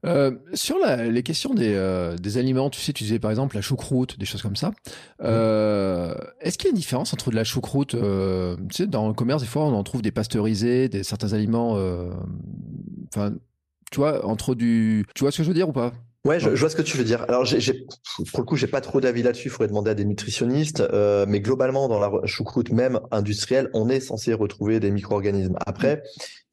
[0.05, 4.19] Euh, sur les questions euh, des, aliments, tu sais, tu disais par exemple la choucroute,
[4.19, 4.73] des choses comme ça.
[5.23, 9.15] Euh, est-ce qu'il y a une différence entre de la choucroute Tu sais, dans le
[9.15, 11.79] commerce, des fois, on en trouve des pasteurisés, des certains aliments.
[13.15, 13.35] Enfin,
[13.91, 15.07] tu vois, entre du.
[15.15, 15.93] Tu vois ce que je veux dire ou pas?
[16.27, 17.25] Ouais, je, vois ce que tu veux dire.
[17.29, 19.47] Alors, pour le coup, j'ai pas trop d'avis là-dessus.
[19.47, 20.81] Il faudrait demander à des nutritionnistes.
[20.81, 25.55] Euh, mais globalement, dans la choucroute même industrielle, on est censé retrouver des micro-organismes.
[25.65, 26.03] Après,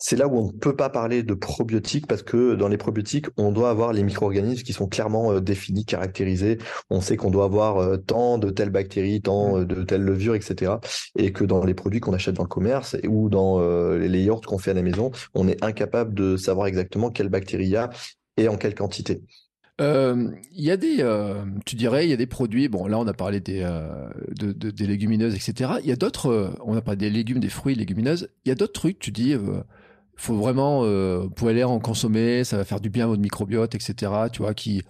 [0.06, 3.28] c'est là où on ne peut pas parler de probiotiques parce que dans les probiotiques,
[3.38, 6.58] on doit avoir les micro-organismes qui sont clairement euh, définis, caractérisés.
[6.90, 10.74] On sait qu'on doit avoir euh, tant de telles bactéries, tant de telles levures, etc.
[11.18, 13.62] Et que dans les produits qu'on achète dans le commerce ou dans
[13.96, 17.66] les yaourts qu'on fait à la maison, on est incapable de savoir exactement quelle bactérie
[17.66, 17.90] il y a
[18.36, 19.24] et en quelle quantité.
[19.82, 22.68] Euh, il y a des, euh, tu dirais, il y a des produits.
[22.68, 25.72] Bon, là, on a parlé des, euh, de, des légumineuses, etc.
[25.82, 26.56] Il y a d'autres.
[26.64, 28.30] on a parlé des légumes, des fruits, légumineuses.
[28.46, 29.00] Il y a d'autres trucs.
[29.00, 29.36] Tu dis,
[30.16, 30.82] faut vraiment,
[31.36, 32.44] pouvez aller en consommer.
[32.44, 34.12] Ça va faire du bien à votre microbiote, etc.
[34.32, 34.84] Tu vois, qui,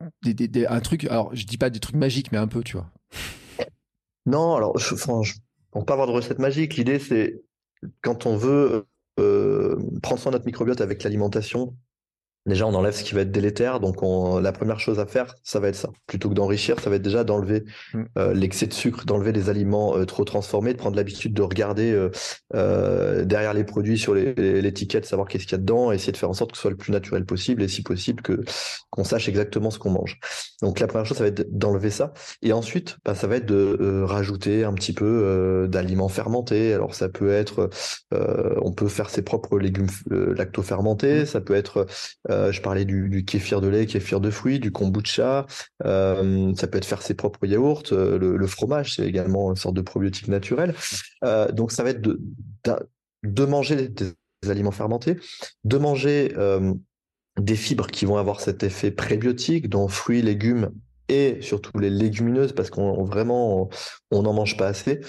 [0.00, 1.04] un truc.
[1.04, 2.90] Alors, je dis pas des trucs magiques, mais un peu, tu vois.
[4.26, 4.94] Non, alors, je,
[5.72, 6.76] on peut pas avoir de recette magique.
[6.76, 7.42] L'idée, c'est
[8.02, 8.86] quand on veut
[9.16, 11.76] prendre soin de notre microbiote avec l'alimentation,
[12.44, 13.78] Déjà, on enlève ce qui va être délétère.
[13.78, 15.90] Donc, on, la première chose à faire, ça va être ça.
[16.08, 17.64] Plutôt que d'enrichir, ça va être déjà d'enlever
[17.94, 18.02] mm.
[18.18, 21.92] euh, l'excès de sucre, d'enlever les aliments euh, trop transformés, de prendre l'habitude de regarder
[21.92, 22.10] euh,
[22.54, 26.30] euh derrière les produits sur l'étiquette, savoir qu'est-ce qu'il y a dedans, essayer de faire
[26.30, 28.40] en sorte que ce soit le plus naturel possible et si possible que
[28.90, 30.18] qu'on sache exactement ce qu'on mange.
[30.62, 32.12] Donc, la première chose, ça va être d'enlever ça.
[32.42, 36.74] Et ensuite, bah, ça va être de rajouter un petit peu d'aliments fermentés.
[36.74, 37.70] Alors, ça peut être,
[38.10, 41.22] on peut faire ses propres légumes lacto-fermentés.
[41.22, 41.26] Mm.
[41.26, 41.86] Ça peut être
[42.31, 45.46] euh, je parlais du, kéfir de lait, kéfir de fruits, du kombucha.
[45.84, 47.84] Euh, ça peut être faire ses propres yaourts.
[47.92, 50.74] Euh, le, fromage, c'est également une sorte de probiotique naturel.
[51.52, 52.20] donc ça va être de,
[53.22, 54.12] de, manger des,
[54.48, 55.16] aliments fermentés,
[55.64, 56.34] de manger
[57.40, 60.70] des fibres qui vont avoir cet effet prébiotique, dont fruits, légumes
[61.08, 63.70] et surtout les légumineuses, parce qu'on vraiment
[64.10, 65.00] on n'en mange pas assez.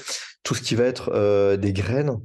[0.43, 2.19] Tout ce qui va être des graines,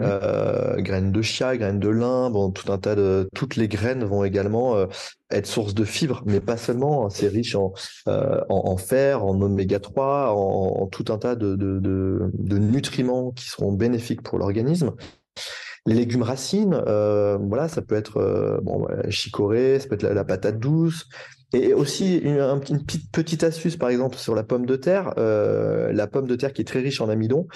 [0.00, 4.02] Euh, graines de chia, graines de lin, bon, tout un tas de, toutes les graines
[4.02, 4.86] vont également euh,
[5.30, 7.06] être source de fibres, mais pas seulement.
[7.06, 7.72] Hein, c'est riche en,
[8.08, 14.22] euh, en, fer, en oméga 3, en, tout un tas de, nutriments qui seront bénéfiques
[14.22, 14.92] pour l'organisme.
[15.86, 21.06] Les légumes racines, voilà, ça peut être bon, chicorée, ça peut être la, patate douce,
[21.52, 22.58] et aussi une,
[23.12, 26.64] petite, astuce, par exemple, sur la pomme de terre, la pomme de terre qui est
[26.64, 27.46] très riche en amidon,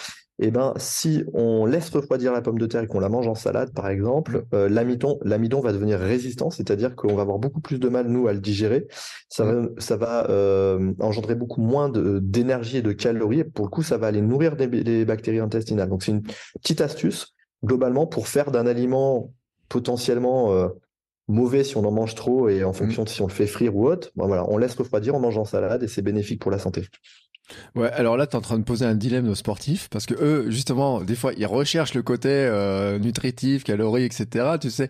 [0.40, 3.34] eh ben, si on laisse refroidir la pomme de terre et qu'on la mange en
[3.34, 4.54] salade, par exemple, mmh.
[4.54, 8.28] euh, l'amidon, l'amidon va devenir résistant, c'est-à-dire qu'on va avoir beaucoup plus de mal, nous,
[8.28, 8.86] à le digérer.
[9.28, 13.40] Ça va, ça va euh, engendrer beaucoup moins d'énergie et de calories.
[13.40, 15.88] Et pour le coup, ça va aller nourrir des, bactéries intestinales.
[15.88, 16.22] Donc, c'est une
[16.62, 17.34] petite astuce,
[17.64, 19.32] globalement, pour faire d'un aliment
[19.68, 20.68] potentiellement euh,
[21.26, 22.74] mauvais si on en mange trop et en mmh.
[22.74, 25.20] fonction de si on le fait frire ou autre, ben voilà, on laisse refroidir, on
[25.20, 26.84] mange en salade et c'est bénéfique pour la santé.
[27.74, 30.14] Ouais, alors là, tu es en train de poser un dilemme aux sportifs parce que
[30.14, 34.56] eux, justement, des fois, ils recherchent le côté euh, nutritif, calories, etc.
[34.60, 34.88] Tu sais,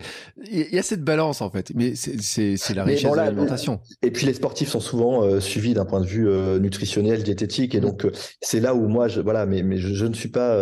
[0.51, 3.79] il y, a cette balance en fait, mais c'est la richesse de l'alimentation.
[4.01, 7.75] Et puis les sportifs sont souvent euh, suivis d'un point de vue euh, nutritionnel, diététique,
[7.75, 8.05] et donc
[8.41, 10.55] c'est là où moi, je, voilà, mais, mais je, ne suis pas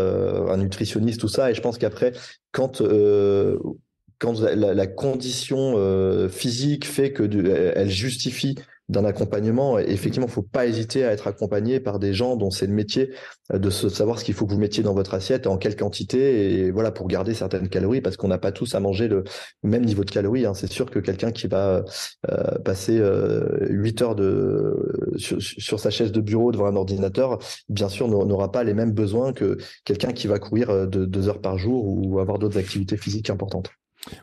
[0.52, 2.14] un nutritionniste, tout ça, et je pense qu'après,
[2.52, 2.82] quand
[4.20, 5.76] quand la, la condition
[6.30, 7.24] physique fait que
[7.76, 8.56] elle justifie
[8.90, 9.78] d'un accompagnement.
[9.80, 13.12] effectivement, il faut pas hésiter à être accompagné par des gens dont c'est le métier
[13.54, 16.54] euh, de savoir ce qu'il faut que vous mettiez dans votre assiette, en quelle quantité,
[16.54, 19.24] et voilà pour garder certaines calories, parce qu'on n'a pas tous à manger le
[19.64, 20.46] même niveau de calories.
[20.46, 20.54] Hein.
[20.54, 21.84] C'est sûr que quelqu'un qui va
[22.30, 27.90] euh, passer euh, 8 heures de sur, sa chaise de bureau devant un ordinateur, bien
[27.90, 31.42] sûr, n'aura pas les mêmes besoins que quelqu'un qui va courir euh, de deux heures
[31.42, 33.70] par jour ou avoir d'autres activités physiques importantes.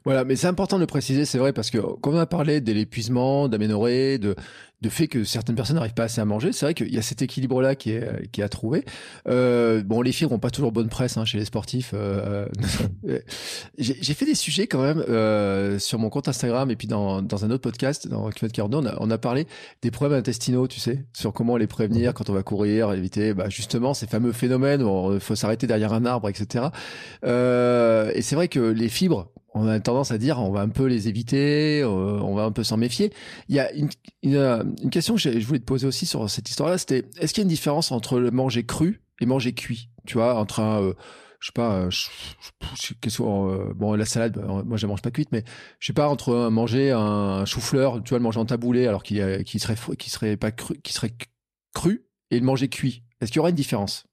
[0.04, 2.60] Voilà, mais c'est important de le préciser, c'est vrai, parce que comme on a parlé
[2.60, 4.34] de l'épuisement, d'aménorrhée, de,
[4.84, 7.02] de fait que certaines personnes n'arrivent pas assez à manger, c'est vrai qu'il y a
[7.02, 8.84] cet équilibre-là qui est, qui est à trouver.
[9.26, 11.92] Euh, bon, les fibres n'ont pas toujours bonne presse hein, chez les sportifs.
[11.94, 12.46] Euh,
[13.08, 13.18] euh
[13.78, 17.44] J'ai fait des sujets quand même euh, sur mon compte Instagram et puis dans, dans
[17.44, 19.46] un autre podcast, dans Kilomètre Cardo, on a, on a parlé
[19.80, 23.48] des problèmes intestinaux, tu sais, sur comment les prévenir quand on va courir, éviter bah,
[23.48, 26.66] justement ces fameux phénomènes où il faut s'arrêter derrière un arbre, etc.
[27.24, 30.68] Euh, et c'est vrai que les fibres, on a tendance à dire on va un
[30.68, 31.86] peu les éviter, euh,
[32.20, 33.12] on va un peu s'en méfier.
[33.48, 33.88] Il y a une,
[34.22, 37.42] une, une question que je voulais te poser aussi sur cette histoire-là, c'était est-ce qu'il
[37.42, 39.90] y a une différence entre le manger cru et manger cuit?
[40.06, 40.94] Tu vois, entre un, euh,
[41.40, 41.88] je sais pas,
[43.00, 45.44] qu'est-ce euh, bon la salade, bah, moi je mange pas cuite, mais
[45.78, 49.44] je sais pas entre manger un chou-fleur, tu vois, le manger en taboulé alors qu'il
[49.44, 51.14] qui serait qui serait pas cru, qui serait
[51.74, 53.04] cru et le manger cuit.
[53.20, 54.06] Est-ce qu'il y aura une différence?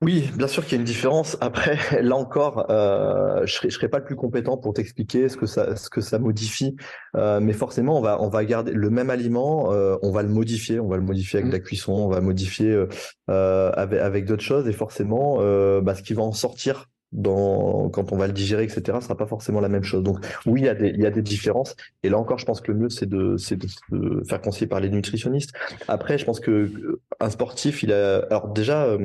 [0.00, 1.36] Oui, bien sûr qu'il y a une différence.
[1.40, 5.46] Après, là encore, euh, je serai, serai pas le plus compétent pour t'expliquer ce que
[5.46, 6.76] ça, ce que ça modifie.
[7.16, 10.28] Euh, mais forcément, on va, on va garder le même aliment, euh, on va le
[10.28, 11.52] modifier, on va le modifier avec mmh.
[11.52, 12.86] la cuisson, on va modifier
[13.26, 15.38] avec, avec d'autres choses, et forcément,
[15.80, 19.26] bah, ce qui va en sortir dans, quand on va le digérer, etc., sera pas
[19.26, 20.04] forcément la même chose.
[20.04, 21.74] Donc oui, il y a des, il y a des différences.
[22.04, 24.78] Et là encore, je pense que le mieux, c'est de, c'est de, faire conseiller par
[24.78, 25.52] les nutritionnistes.
[25.88, 28.96] Après, je pense que un sportif, il a, alors déjà,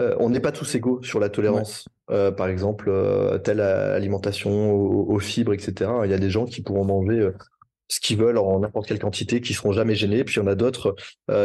[0.00, 1.86] euh, on n'est pas tous égaux sur la tolérance.
[2.10, 5.90] Euh, par exemple, euh, telle alimentation aux, fibres, etc.
[6.04, 7.30] Il y a des gens qui pourront manger
[7.88, 10.24] ce qu'ils veulent en n'importe quelle quantité, qui seront jamais gênés.
[10.24, 10.94] Puis il y en a d'autres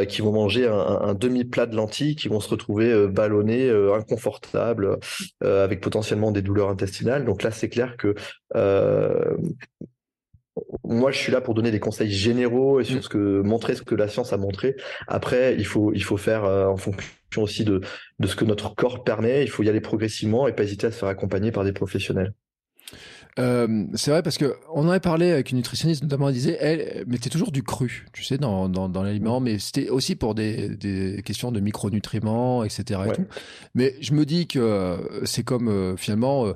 [0.07, 4.97] qui vont manger un, demi-plat de lentilles, qui vont se retrouver ballonnés, inconfortables,
[5.41, 7.25] avec potentiellement des douleurs intestinales.
[7.25, 8.15] Donc là, c'est clair que
[10.83, 13.01] moi, je suis là pour donner des conseils généraux et sur mm.
[13.01, 14.75] ce que montrer ce que la science a montré.
[15.07, 17.81] Après, il faut il faut faire en fonction aussi de,
[18.19, 19.43] de ce que notre corps permet.
[19.43, 22.33] Il faut y aller progressivement et pas hésiter à se faire accompagner par des professionnels.
[23.39, 26.57] Euh, c'est vrai parce que on en avait parlé avec une nutritionniste notamment elle disait
[26.59, 30.35] elle mettait toujours du cru tu sais dans, dans, dans l'aliment mais c'était aussi pour
[30.35, 32.99] des, des questions de micronutriments etc
[33.73, 36.53] mais je me dis que c'est comme euh, finalement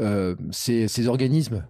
[0.00, 1.66] euh, ces, ces organismes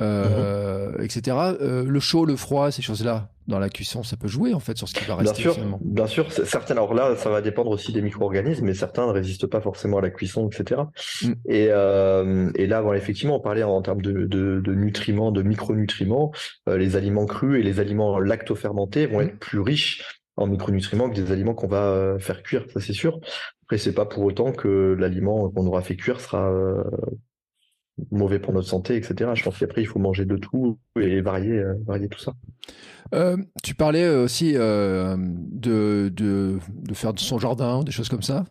[0.00, 1.36] euh, etc.
[1.60, 4.78] Euh, le chaud, le froid, ces choses-là, dans la cuisson, ça peut jouer en fait
[4.78, 5.42] sur ce qui va rester.
[5.42, 6.32] Bien sûr, bien sûr.
[6.32, 9.98] Certains, alors là, ça va dépendre aussi des micro-organismes, mais certains ne résistent pas forcément
[9.98, 10.82] à la cuisson, etc.
[11.22, 11.32] Mm.
[11.46, 15.42] Et, euh, et là, bon, effectivement, on parlait en, termes de, de, de, nutriments, de
[15.42, 16.32] micronutriments.
[16.68, 19.22] Euh, les aliments crus et les aliments lactofermentés vont mm.
[19.22, 20.02] être plus riches
[20.36, 23.20] en micronutriments que des aliments qu'on va euh, faire cuire, ça c'est sûr.
[23.64, 26.50] Après, c'est pas pour autant que l'aliment qu'on aura fait cuire sera
[28.10, 29.30] mauvais pour notre santé, etc.
[29.34, 32.32] Je pense qu'après, il faut manger de tout et varier, euh, varier tout ça.
[33.14, 38.22] Euh, tu parlais aussi euh, de, de, de, faire de son jardin, des choses comme
[38.22, 38.44] ça.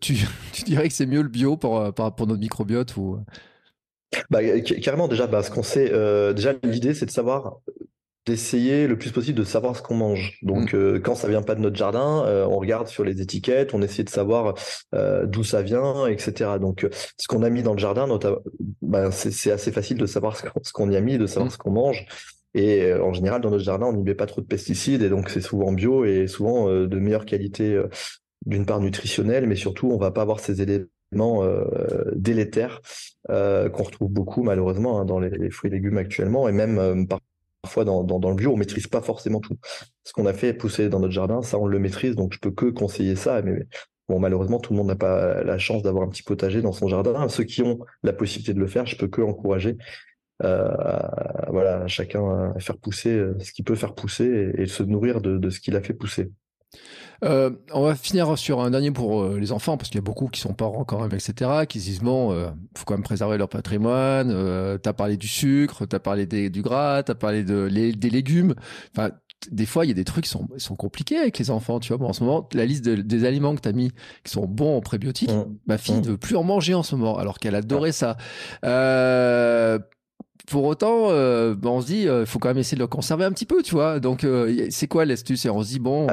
[0.00, 0.16] Tu,
[0.52, 3.18] tu, dirais que c'est mieux le bio pour, pour notre microbiote ou...
[4.30, 4.40] Bah,
[4.82, 5.90] carrément, déjà, bah, ce qu'on sait,
[6.34, 7.58] déjà, l'idée, c'est de savoir
[8.26, 10.38] d'essayer le plus possible de savoir ce qu'on mange.
[10.42, 10.76] Donc mm.
[10.76, 13.80] euh, quand ça vient pas de notre jardin, euh, on regarde sur les étiquettes, on
[13.82, 14.54] essaie de savoir
[14.94, 16.50] euh, d'où ça vient, etc.
[16.60, 18.06] Donc ce qu'on a mis dans le jardin,
[18.82, 21.50] ben, c'est assez facile de savoir ce qu'on y a mis, de savoir mm.
[21.50, 22.06] ce qu'on mange.
[22.54, 25.28] Et en général, dans notre jardin, on n'y met pas trop de pesticides et donc
[25.28, 27.78] c'est souvent bio et souvent de meilleure qualité,
[28.46, 31.46] d'une part nutritionnelle, mais surtout on va pas avoir ces éléments
[32.14, 32.80] délétères
[33.28, 37.20] qu'on retrouve beaucoup malheureusement hein, dans les, les, fruits et légumes actuellement et même par
[37.66, 39.56] parfois dans, le bio, on maîtrise pas forcément tout.
[40.04, 42.52] Ce qu'on a fait pousser dans notre jardin, ça, on le maîtrise, donc je peux
[42.52, 43.42] que conseiller ça.
[43.42, 43.66] Mais
[44.08, 46.86] bon, malheureusement, tout le monde n'a pas la chance d'avoir un petit potager dans son
[46.86, 47.28] jardin.
[47.28, 49.76] Ceux qui ont la possibilité de le faire, je peux que encourager.
[50.44, 50.70] Euh,
[51.48, 55.50] voilà, chacun à faire pousser euh, ce qu'il peut faire pousser et, se nourrir de
[55.50, 56.30] ce qu'il a fait pousser.
[57.24, 60.02] Euh, on va finir sur un dernier pour euh, les enfants, parce qu'il y a
[60.02, 63.02] beaucoup qui sont parents quand même, etc., qui se disent, bon, euh, faut quand même
[63.02, 67.68] préserver leur patrimoine, euh, t'as parlé du sucre, t'as parlé du gras, t'as parlé de,
[67.68, 68.54] des légumes,
[68.94, 69.10] enfin,
[69.50, 71.88] des fois, il y a des trucs qui sont, sont compliqués avec les enfants, tu
[71.88, 71.98] vois.
[71.98, 73.90] Bon, en ce moment, la liste des aliments que tu as mis
[74.24, 75.44] qui sont bons en prébiotiques, mmh.
[75.66, 76.10] ma fille ne mmh.
[76.10, 78.16] veut plus en manger en ce moment, alors qu'elle adorait ça.
[78.64, 79.78] Euh,
[80.48, 83.24] pour autant, euh, ben, on se dit, il faut quand même essayer de le conserver
[83.24, 84.00] un petit peu, tu vois.
[84.00, 84.26] Donc,
[84.70, 85.44] c'est quoi l'astuce?
[85.44, 86.08] Et on se dit, bon,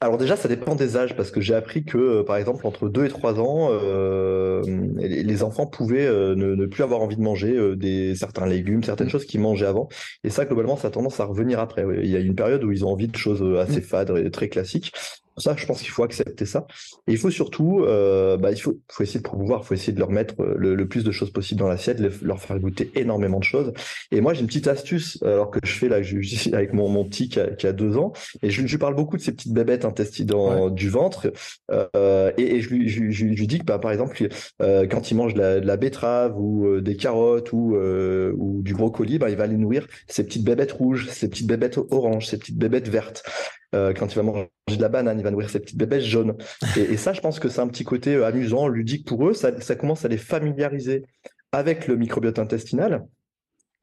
[0.00, 2.88] alors déjà, ça dépend des âges, parce que j'ai appris que, euh, par exemple, entre
[2.88, 4.62] 2 et 3 ans, euh,
[4.98, 9.24] les enfants pouvaient euh, ne, plus avoir envie de manger des, certains légumes, certaines choses
[9.24, 9.88] qu'ils mangeaient avant.
[10.22, 11.86] Et ça, globalement, ça a tendance à revenir après.
[12.02, 13.84] Il y a une période où ils ont envie de choses assez mmh.
[13.84, 14.92] fades et très classiques.
[15.36, 16.66] Ça, je pense qu'il faut accepter ça.
[17.08, 19.92] Et il faut surtout, euh, bah, il faut, faut essayer de promouvoir, il faut essayer
[19.92, 23.40] de leur mettre euh, le, plus de choses possible dans l'assiette, leur faire goûter énormément
[23.40, 23.72] de choses.
[24.12, 27.04] Et moi, j'ai une petite astuce, alors que je fais là, je, avec mon, mon
[27.04, 28.12] petit qui a, qui a, deux ans,
[28.42, 30.30] et je, je parle beaucoup de ces petites bébêtes intestines
[30.70, 31.32] du ventre,
[31.70, 34.28] euh, et, et, je, lui, je, je, lui dis que, bah, par exemple,
[34.62, 38.74] euh, quand il mange de la, de la betterave ou des carottes ou, ou du
[38.74, 42.38] brocoli, bah, il va aller nourrir ces petites bébêtes rouges, ces petites bébêtes oranges, ces
[42.38, 43.24] petites bébêtes vertes.
[43.72, 46.36] Quand il va manger de la banane, va nourrir ses petites bébêtes jaunes.
[46.76, 49.34] Et, ça, je pense que c'est un petit côté euh, amusant, ludique pour eux.
[49.34, 51.04] Ça, commence à les familiariser
[51.52, 53.04] avec le microbiote intestinal.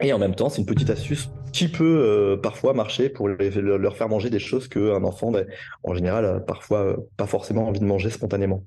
[0.04, 3.96] Et en même temps, c'est une petite astuce qui peut euh, parfois marcher pour leur
[3.96, 5.46] faire manger des choses qu'un enfant, ben,
[5.84, 8.66] en général, parfois pas forcément envie de manger spontanément.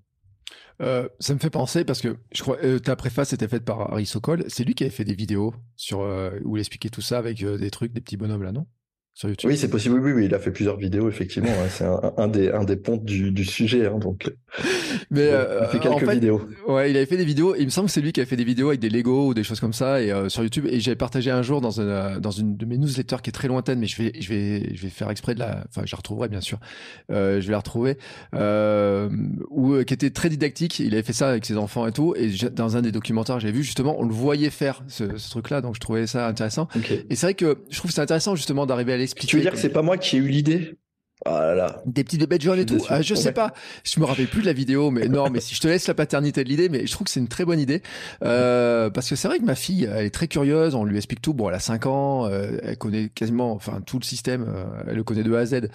[0.79, 4.45] ça me fait penser parce que je crois ta préface était faite par Harry Sokol.
[4.47, 6.07] C'est lui qui avait fait des vidéos sur
[6.45, 8.67] où il expliquait tout ça avec des trucs, des petits bonhommes là, non?
[9.23, 10.01] Oui, c'est possible.
[10.01, 11.51] Oui, oui, il a fait plusieurs vidéos, effectivement.
[11.69, 13.87] c'est un, des, un des ponts du, sujet.
[13.87, 14.29] Hein, donc,
[15.11, 16.43] mais euh, il fait quelques vidéos.
[16.67, 17.55] Ouais, il avait fait des vidéos.
[17.57, 19.35] il me semble que c'est lui qui a fait des vidéos avec des Lego ou
[19.35, 20.67] des choses comme ça et euh, sur YouTube.
[20.69, 23.33] Et j'ai partagé un jour dans une euh, dans une de mes newsletters qui est
[23.33, 25.65] très lointaine, mais je vais je vais je vais faire exprès de la.
[25.69, 26.59] Enfin, je la retrouverai bien sûr.
[27.09, 27.99] je vais la retrouver.
[29.51, 30.81] ou qui était très didactique.
[30.81, 32.15] Il avait fait ça avec ses enfants et tout.
[32.17, 35.61] Et dans un des documentaires, j'ai vu justement, on le voyait faire ce, truc-là.
[35.61, 36.69] Donc je trouvais ça intéressant.
[37.11, 39.59] Et c'est vrai que je trouve c'est intéressant justement d'arriver à tu veux dire que
[39.59, 40.79] c'est pas moi qui ai eu l'idée?
[41.25, 42.85] Ah là Des petites bébêtes jaunes et tout.
[42.89, 43.55] Ah, je sais pas.
[43.83, 45.95] Je me rappelle plus de la vidéo, mais non, mais si je te laisse la
[45.95, 47.83] paternité de l'idée, mais je trouve que c'est une très bonne idée.
[48.23, 51.23] Euh, parce que c'est vrai que ma fille, elle est très curieuse, on lui explique
[51.23, 51.33] tout.
[51.33, 54.97] Bon, elle a 5 ans, euh, elle connaît quasiment, enfin, tout le système, euh, elle
[54.97, 55.69] le connaît de A à Z.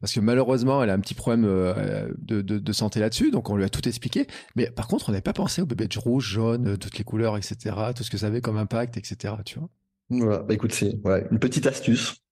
[0.00, 3.50] Parce que malheureusement, elle a un petit problème euh, de, de, de, santé là-dessus, donc
[3.50, 4.26] on lui a tout expliqué.
[4.56, 7.76] Mais par contre, on n'avait pas pensé aux bébêtes rouges, jaunes, toutes les couleurs, etc.,
[7.94, 9.68] tout ce que ça avait comme impact, etc., tu vois.
[10.10, 12.23] Voilà, bah écoute, c'est ouais, une petite astuce.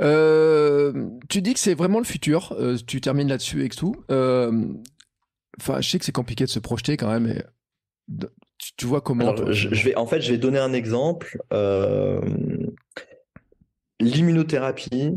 [0.00, 2.54] Euh, tu dis que c'est vraiment le futur.
[2.58, 3.94] Euh, tu termines là-dessus et tout.
[4.10, 4.52] Euh,
[5.60, 7.42] enfin, je sais que c'est compliqué de se projeter quand même.
[8.76, 11.38] Tu, vois comment je, vais, En fait, je vais donner un exemple.
[13.98, 15.12] L'immunothérapie,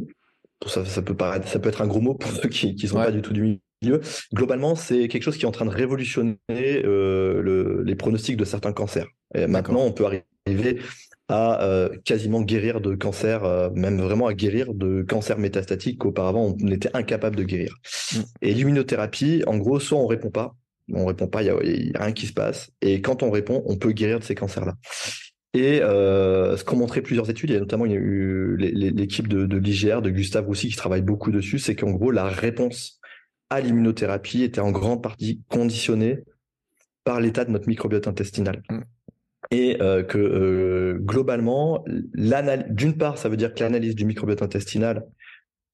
[0.65, 2.95] ça, ça, peut paraître, ça peut être un gros mot pour ceux qui ne sont
[2.95, 4.01] pas du tout du milieu.
[4.33, 8.73] Globalement, c'est quelque chose qui est en train de révolutionner le, les pronostics de certains
[8.73, 9.07] cancers.
[9.35, 10.79] Et maintenant, on peut arriver
[11.29, 16.55] à euh, quasiment guérir de cancer, euh, même vraiment à guérir de cancer métastatique qu'auparavant
[16.59, 17.75] on était incapable de guérir.
[18.13, 18.19] Mm.
[18.41, 20.55] Et l'immunothérapie, en gros, soit on répond pas,
[20.91, 23.77] on répond pas, il y, a rien qui se passe, et quand on répond, on
[23.77, 24.75] peut guérir de ces cancers-là.
[25.53, 29.45] Et euh, ce qu'ont montré plusieurs études, et notamment il y a eu l'équipe de,
[29.45, 32.99] de l'IGR, de Gustave Roussy, qui travaille beaucoup dessus, c'est qu'en gros, la réponse
[33.51, 36.23] à l'immunothérapie était en grande partie conditionnée
[37.03, 38.61] par l'état de notre microbiote intestinal.
[38.69, 38.79] Mm.
[39.51, 45.07] Et euh, que euh, globalement, d'une part, ça veut dire que l'analyse du microbiote intestinal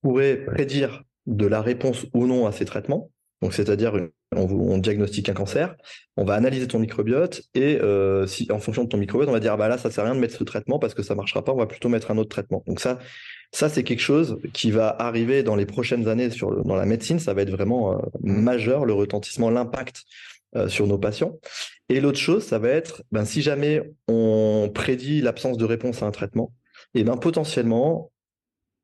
[0.01, 3.11] pourrait prédire de la réponse ou non à ces traitements.
[3.41, 3.99] Donc, c'est-à-dire,
[4.31, 5.75] on, diagnostique un cancer,
[6.15, 9.39] on va analyser ton microbiote et euh, si, en fonction de ton microbiote, on va
[9.39, 11.15] dire ah bah là, ça sert à rien de mettre ce traitement parce que ça
[11.15, 12.63] marchera pas, on va plutôt mettre un autre traitement.
[12.65, 12.99] Donc ça,
[13.51, 17.19] ça c'est quelque chose qui va arriver dans les prochaines années sur dans la médecine,
[17.19, 20.03] ça va être vraiment majeur le retentissement, l'impact
[20.55, 21.37] euh, sur nos patients.
[21.89, 26.05] Et l'autre chose, ça va être, ben, si jamais on prédit l'absence de réponse à
[26.05, 26.53] un traitement,
[26.93, 28.11] et ben, potentiellement,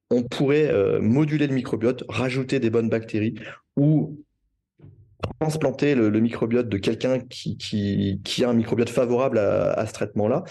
[0.09, 3.36] on pourrait euh, moduler le microbiote, rajouter des bonnes bactéries
[3.78, 4.17] ou
[5.39, 10.43] transplanter le, microbiote de quelqu'un qui, qui, a un microbiote favorable à, ce traitement-là,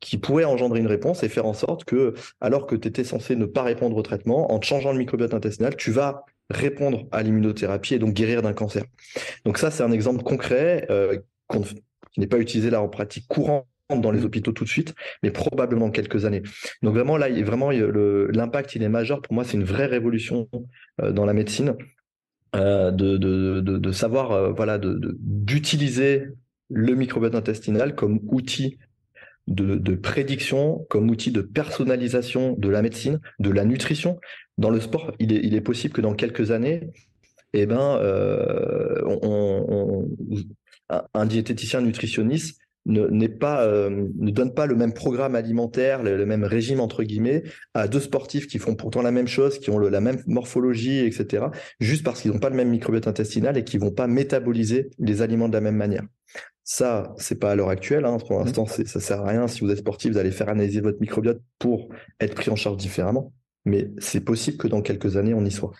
[0.00, 3.36] qui pourrait engendrer une réponse et faire en sorte que, alors que tu étais censé
[3.36, 7.94] ne pas répondre au traitement, en changeant le microbiote intestinal, tu vas répondre à l'immunothérapie
[7.94, 8.84] et donc guérir d'un cancer.
[9.44, 11.18] Donc ça, c'est un exemple concret euh,
[11.50, 15.30] qui n'est pas utilisé là en pratique courante dans les hôpitaux tout de suite, mais
[15.30, 16.42] probablement quelques années.
[16.82, 19.20] Donc vraiment là, vraiment l'impact il est majeur.
[19.20, 20.48] Pour moi, c'est une vraie révolution
[21.00, 21.74] euh, dans la médecine
[22.54, 26.28] euh, de, de, de, savoir voilà d'utiliser
[26.70, 28.78] le microbiote intestinal comme outil
[29.48, 34.18] de, prédiction comme outil de personnalisation de la médecine, de la nutrition.
[34.58, 36.90] Dans le sport, il est, possible que dans quelques années,
[37.52, 39.02] eh ben, euh,
[41.14, 47.04] un diététicien nutritionniste euh, ne donne pas le même programme alimentaire, le, même régime entre
[47.04, 50.98] guillemets, à deux sportifs qui font pourtant la même chose, qui ont la même morphologie,
[50.98, 51.46] etc.,
[51.80, 55.22] juste parce qu'ils n'ont pas le même microbiote intestinal et qui vont pas métaboliser les
[55.22, 56.02] aliments de la même manière.
[56.64, 58.04] Ça, c'est pas à l'heure actuelle.
[58.04, 58.18] Hein.
[58.18, 58.44] Pour mmh.
[58.44, 59.48] l'instant, ça sert à rien.
[59.48, 61.88] Si vous êtes sportif, vous allez faire analyser votre microbiote pour
[62.20, 63.32] être pris en charge différemment.
[63.64, 65.72] Mais c'est possible que dans quelques années, on y soit.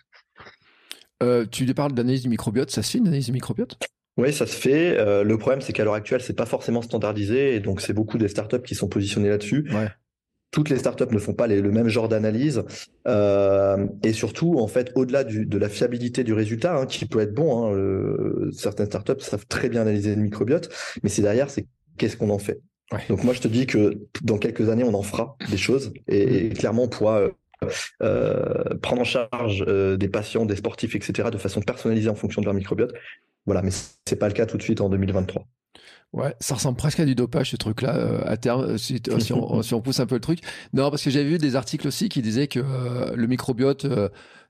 [1.23, 2.71] Euh, tu parles d'analyse du microbiote.
[2.71, 3.79] Ça se fait une analyse du microbiote?
[4.17, 4.99] Oui, ça se fait.
[4.99, 7.55] Euh, le problème, c'est qu'à l'heure actuelle, c'est pas forcément standardisé.
[7.55, 9.69] Et donc, c'est beaucoup des startups qui sont positionnés là-dessus.
[9.73, 9.89] Ouais
[10.53, 12.63] toutes les startups ne font pas le même genre d'analyse.
[13.09, 17.35] Euh, et surtout, en fait, au-delà de la fiabilité du résultat, hein, qui peut être
[17.35, 20.69] bon, hein, certaines startups savent très bien analyser le microbiote,
[21.03, 22.61] mais c'est derrière, c'est qu'est-ce qu'on en fait.
[23.09, 26.51] Donc moi, je te dis que dans quelques années, on en fera des choses et,
[26.51, 27.31] clairement, on pourra euh,
[28.03, 32.47] euh, prendre en charge des patients, des sportifs, etc., de façon personnalisée en fonction de
[32.47, 32.93] leur microbiote.
[33.47, 33.71] Voilà, mais
[34.07, 35.47] c'est pas le cas tout de suite en 2023.
[36.13, 39.01] Ouais, ça ressemble presque à du dopage ce truc-là euh, à terme euh, si,
[39.33, 40.41] on, pousse un peu le truc.
[40.75, 43.87] Non, parce que j'ai vu des articles aussi qui disaient que euh, le microbiote,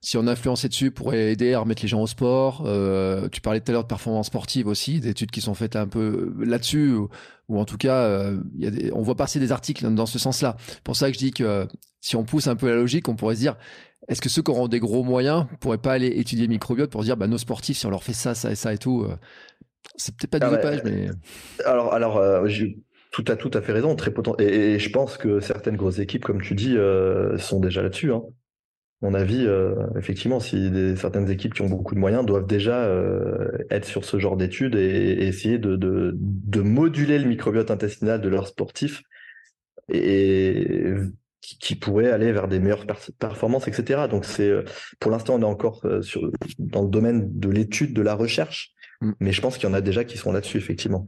[0.01, 2.67] si on influençait dessus, pourrait aider à remettre les gens au sport.
[3.31, 6.33] tu parlais tout à l'heure de performance sportive aussi, d'études qui sont faites un peu
[6.37, 6.93] là-dessus,
[7.47, 10.57] ou, en tout cas, y a des, on voit passer des articles dans ce sens-là.
[10.83, 11.65] Pour ça que je dis que
[12.01, 13.55] si on pousse un peu la logique, on pourrait se dire.
[14.09, 17.03] Est-ce que ceux qui auront des gros moyens pourraient pas aller étudier le microbiote pour
[17.03, 19.07] dire bah, nos sportifs si on leur fait ça ça et ça et tout
[19.95, 21.09] c'est peut-être pas du ah dopage, mais.
[21.65, 22.47] Alors, alors euh,
[23.11, 24.39] tout à tout à fait raison, très potent.
[24.39, 28.11] Et, je pense que certaines grosses équipes, comme tu dis, euh, sont déjà là-dessus.
[28.11, 28.23] Hein.
[29.01, 32.89] Mon avis, euh, effectivement, si certaines équipes qui ont beaucoup de moyens doivent déjà
[33.69, 38.47] être sur ce genre d'études et, essayer de, de, moduler le microbiote intestinal de leurs
[38.47, 39.03] sportifs
[39.91, 40.93] et,
[41.41, 42.85] qui, pourraient aller vers des meilleures
[43.19, 44.03] performances, etc.
[44.09, 44.53] Donc c'est
[45.01, 48.73] pour l'instant on est encore sur, dans le domaine de l'étude, de la recherche.
[49.03, 49.13] Mm.
[49.19, 51.07] Mais je pense qu'il y en a déjà qui sont là-dessus, effectivement.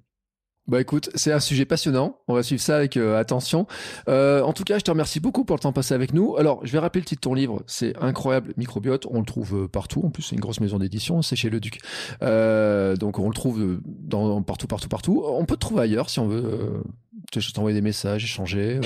[0.68, 2.18] Bah écoute, c'est un sujet passionnant.
[2.28, 3.68] On va suivre ça avec euh, attention.
[4.10, 6.38] Euh, en tout cas, je te remercie beaucoup pour le temps passé avec nous.
[6.38, 7.62] Alors, je vais rappeler le titre de ton livre.
[7.68, 9.06] C'est incroyable microbiote.
[9.12, 10.02] On le trouve euh, partout.
[10.04, 11.22] En plus, c'est une grosse maison d'édition.
[11.22, 11.82] C'est chez Le Duc.
[12.20, 15.24] donc, on le trouve dans, partout, partout, partout.
[15.28, 16.82] On peut te trouver ailleurs si on veut.
[17.36, 18.80] je t'envoyer des messages, échanger.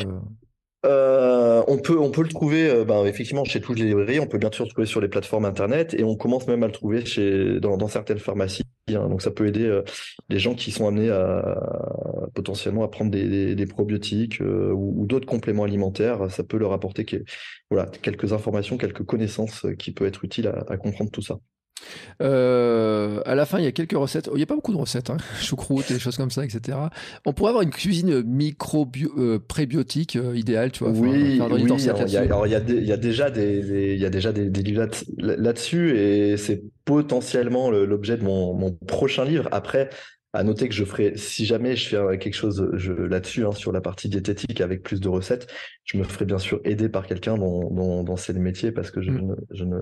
[0.86, 4.20] Euh, on peut on peut le trouver euh, ben, effectivement chez toutes les librairies.
[4.20, 6.68] On peut bien sûr le trouver sur les plateformes internet et on commence même à
[6.68, 7.04] le trouver
[7.60, 8.64] dans, certaines pharmacies.
[8.90, 9.10] Hein.
[9.10, 9.84] donc ça peut aider euh,
[10.30, 11.60] les gens qui sont amenés à,
[12.34, 16.32] potentiellement à prendre des, probiotiques ou, d'autres compléments alimentaires.
[16.32, 17.06] Ça peut leur apporter
[17.70, 21.40] voilà quelques informations, quelques connaissances qui peuvent être utiles à comprendre tout ça.
[22.22, 24.30] Euh, à la fin, il y a quelques recettes.
[24.34, 25.18] il n'y a pas beaucoup de recettes, hein.
[25.42, 26.78] choucroute et des choses comme ça, etc.
[27.26, 30.94] On pourrait avoir une cuisine micro euh, prébiotique euh, idéale, tu vois.
[30.94, 36.64] Oui, oui il y, a, déjà des, y a déjà des, livres là-dessus et c'est
[36.86, 39.48] potentiellement l'objet de mon, mon, prochain livre.
[39.52, 39.90] Après,
[40.34, 43.82] à noter que je ferai, si jamais je fais quelque chose là-dessus, hein, sur la
[43.82, 45.52] partie diététique avec plus de recettes,
[45.86, 48.92] je me ferai bien sûr aider par quelqu'un dont, dont, dont c'est le métier parce
[48.92, 49.28] que je, mm.
[49.28, 49.78] ne, je, ne,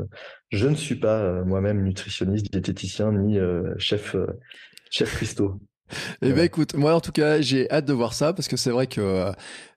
[0.50, 4.28] je ne suis pas euh, moi-même nutritionniste, diététicien ni euh, chef, euh,
[4.89, 5.60] chef cuistot.
[6.22, 8.72] Eh ben écoute, moi en tout cas, j'ai hâte de voir ça parce que c'est
[8.72, 9.32] vrai que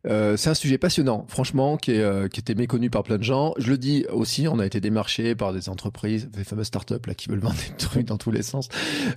[0.06, 3.22] euh, c'est un sujet passionnant, franchement, qui, est, euh, qui était méconnu par plein de
[3.22, 3.52] gens.
[3.58, 7.14] Je le dis aussi, on a été démarché par des entreprises, des fameuses startups là
[7.14, 8.68] qui veulent vendre des trucs dans tous les sens.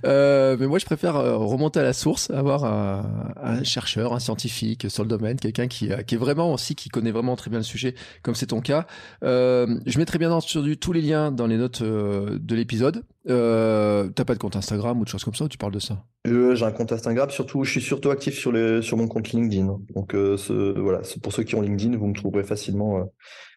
[0.04, 5.02] Euh, mais moi, je préfère remonter à la source, avoir un, chercheur, un scientifique sur
[5.04, 7.94] le domaine, quelqu'un qui, qui est vraiment aussi qui connaît vraiment très bien le sujet,
[8.22, 8.86] comme c'est ton cas.
[9.22, 13.04] Je mettrai bien entendu tous les liens dans les notes de l'épisode.
[13.28, 15.78] Euh, T'as pas de compte Instagram ou de choses comme ça ou tu parles de
[15.78, 16.04] ça?
[16.26, 19.30] Euh, J'ai un compte Instagram, surtout, je suis surtout actif sur, le, sur mon compte
[19.32, 19.78] LinkedIn.
[19.94, 23.04] Donc ce, voilà, pour ceux qui ont LinkedIn, vous me trouverez facilement euh,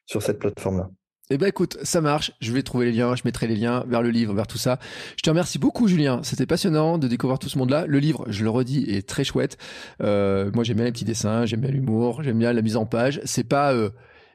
[0.05, 0.89] sur cette plateforme-là.
[1.29, 2.31] Eh ben écoute, ça marche.
[2.39, 4.79] Je vais trouver les liens, je mettrai les liens vers le livre, vers tout ça.
[5.17, 6.21] Je te remercie beaucoup, Julien.
[6.23, 7.85] C'était passionnant de découvrir tout ce monde-là.
[7.85, 9.57] Le livre, je le redis, est très chouette.
[10.01, 12.85] Euh, moi, j'aime bien les petits dessins, j'aime bien l'humour, j'aime bien la mise en
[12.85, 13.19] page.
[13.25, 13.89] C'est pas euh,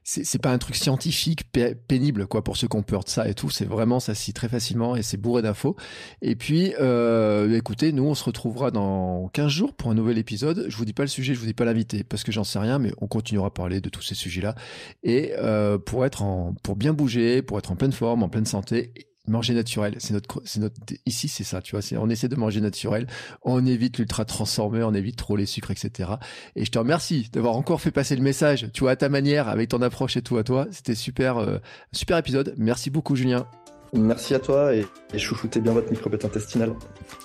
[0.05, 1.44] c'est pas un truc scientifique
[1.88, 3.50] pénible quoi pour ceux qui ont peur de ça et tout.
[3.50, 5.76] C'est vraiment ça se très facilement et c'est bourré d'infos.
[6.22, 10.66] Et puis euh, écoutez nous on se retrouvera dans 15 jours pour un nouvel épisode.
[10.68, 12.59] Je vous dis pas le sujet je vous dis pas l'invité parce que j'en sais
[12.59, 14.55] rien mais on continuera à parler de tous ces sujets là
[15.03, 18.46] et euh, pour être en pour bien bouger pour être en pleine forme en pleine
[18.46, 18.92] santé
[19.28, 22.60] manger naturel, c'est notre, c'est notre, ici c'est ça, tu vois, on essaie de manger
[22.60, 23.06] naturel,
[23.42, 26.10] on évite l'ultra transformé, on évite trop les sucres, etc.
[26.56, 29.48] Et je te remercie d'avoir encore fait passer le message, tu vois, à ta manière,
[29.48, 30.66] avec ton approche et tout à toi.
[30.70, 31.58] C'était super, euh,
[31.92, 32.54] super épisode.
[32.56, 33.46] Merci beaucoup, Julien.
[33.92, 36.74] Merci à toi et, et chouchoutez bien votre microbiote intestinal.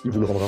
[0.04, 0.48] Il vous le rendra.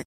[0.00, 0.10] it.